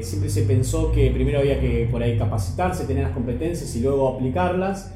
siempre 0.02 0.30
se 0.30 0.44
pensó 0.44 0.94
que 0.94 1.12
primero 1.12 1.40
había 1.40 1.60
que 1.60 1.90
por 1.92 2.02
ahí 2.02 2.18
capacitarse, 2.18 2.86
tener 2.86 3.04
las 3.04 3.14
competencias 3.14 3.76
y 3.76 3.82
luego 3.82 4.08
aplicarlas. 4.08 4.94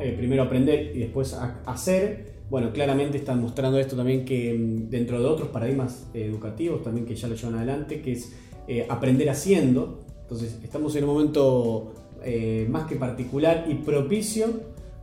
Eh, 0.00 0.14
primero 0.16 0.42
aprender 0.42 0.92
y 0.94 1.00
después 1.00 1.34
hacer. 1.66 2.34
Bueno, 2.50 2.72
claramente 2.72 3.16
están 3.16 3.40
mostrando 3.40 3.78
esto 3.78 3.96
también 3.96 4.24
que 4.24 4.52
mm, 4.52 4.90
dentro 4.90 5.18
de 5.18 5.26
otros 5.26 5.48
paradigmas 5.48 6.06
educativos 6.12 6.82
también 6.82 7.06
que 7.06 7.16
ya 7.16 7.28
lo 7.28 7.34
llevan 7.34 7.56
adelante, 7.56 8.02
que 8.02 8.12
es 8.12 8.32
eh, 8.68 8.86
aprender 8.88 9.30
haciendo. 9.30 10.00
Entonces 10.22 10.58
estamos 10.62 10.94
en 10.96 11.04
un 11.04 11.10
momento 11.10 11.94
eh, 12.22 12.66
más 12.68 12.86
que 12.86 12.96
particular 12.96 13.66
y 13.68 13.74
propicio 13.74 14.48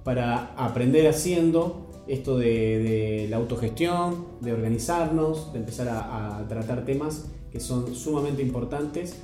para 0.04 0.54
aprender 0.56 1.08
haciendo 1.08 1.88
esto 2.08 2.38
de, 2.38 3.28
la 3.30 3.38
autogestión, 3.38 4.26
de 4.42 4.54
organizarnos, 4.54 5.54
de 5.54 5.60
empezar 5.60 5.88
a, 5.90 6.46
tratar 6.50 6.84
temas 6.84 7.30
que 7.52 7.60
son 7.60 7.94
sumamente 7.94 8.42
importantes 8.42 9.18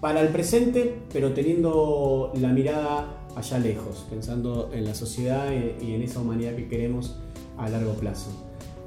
para 0.00 0.20
el 0.20 0.28
presente, 0.28 0.94
pero 1.12 1.32
teniendo 1.32 2.32
la 2.40 2.50
mirada 2.50 3.19
allá 3.36 3.58
lejos, 3.58 4.06
pensando 4.10 4.70
en 4.72 4.84
la 4.84 4.94
sociedad 4.94 5.46
y 5.80 5.94
en 5.94 6.02
esa 6.02 6.20
humanidad 6.20 6.54
que 6.54 6.68
queremos 6.68 7.16
a 7.56 7.68
largo 7.68 7.92
plazo. 7.94 8.30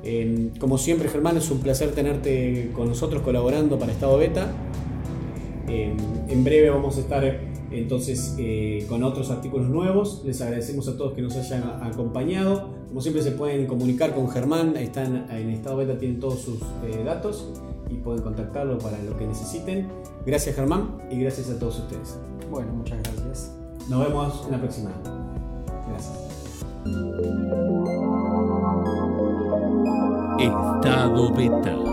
Em, 0.03 0.49
como 0.59 0.77
siempre, 0.77 1.07
Germán, 1.07 1.37
es 1.37 1.49
un 1.49 1.59
placer 1.59 1.91
tenerte 1.91 2.71
con 2.75 2.89
nosotros 2.89 3.21
colaborando 3.21 3.79
para 3.79 3.93
Estado 3.93 4.17
Beta. 4.17 4.51
Em, 5.67 5.95
en 6.27 6.43
breve 6.43 6.69
vamos 6.69 6.97
a 6.97 6.99
estar 6.99 7.39
entonces 7.71 8.35
eh, 8.37 8.85
con 8.89 9.03
otros 9.03 9.31
artículos 9.31 9.69
nuevos. 9.69 10.21
Les 10.25 10.41
agradecemos 10.41 10.87
a 10.89 10.97
todos 10.97 11.13
que 11.13 11.21
nos 11.21 11.35
hayan 11.37 11.63
acompañado. 11.81 12.69
Como 12.89 13.01
siempre 13.01 13.23
se 13.23 13.31
pueden 13.31 13.65
comunicar 13.65 14.13
con 14.13 14.29
Germán, 14.29 14.75
están 14.75 15.27
en 15.31 15.49
Estado 15.49 15.77
Beta, 15.77 15.97
tienen 15.97 16.19
todos 16.19 16.41
sus 16.41 16.61
eh, 16.61 17.01
datos 17.03 17.49
y 17.89 17.95
pueden 17.95 18.21
contactarlo 18.21 18.77
para 18.79 19.01
lo 19.01 19.17
que 19.17 19.25
necesiten. 19.25 19.87
Gracias 20.25 20.55
Germán 20.55 20.97
y 21.09 21.19
gracias 21.19 21.49
a 21.49 21.57
todos 21.57 21.79
ustedes. 21.79 22.19
Bueno, 22.51 22.73
muchas 22.73 23.01
gracias. 23.01 23.62
Nos 23.89 24.07
vemos 24.07 24.45
en 24.45 24.51
la 24.51 24.57
próxima. 24.59 24.91
Gracias. 25.87 26.33
Estado 30.39 31.33
Beta. 31.33 31.92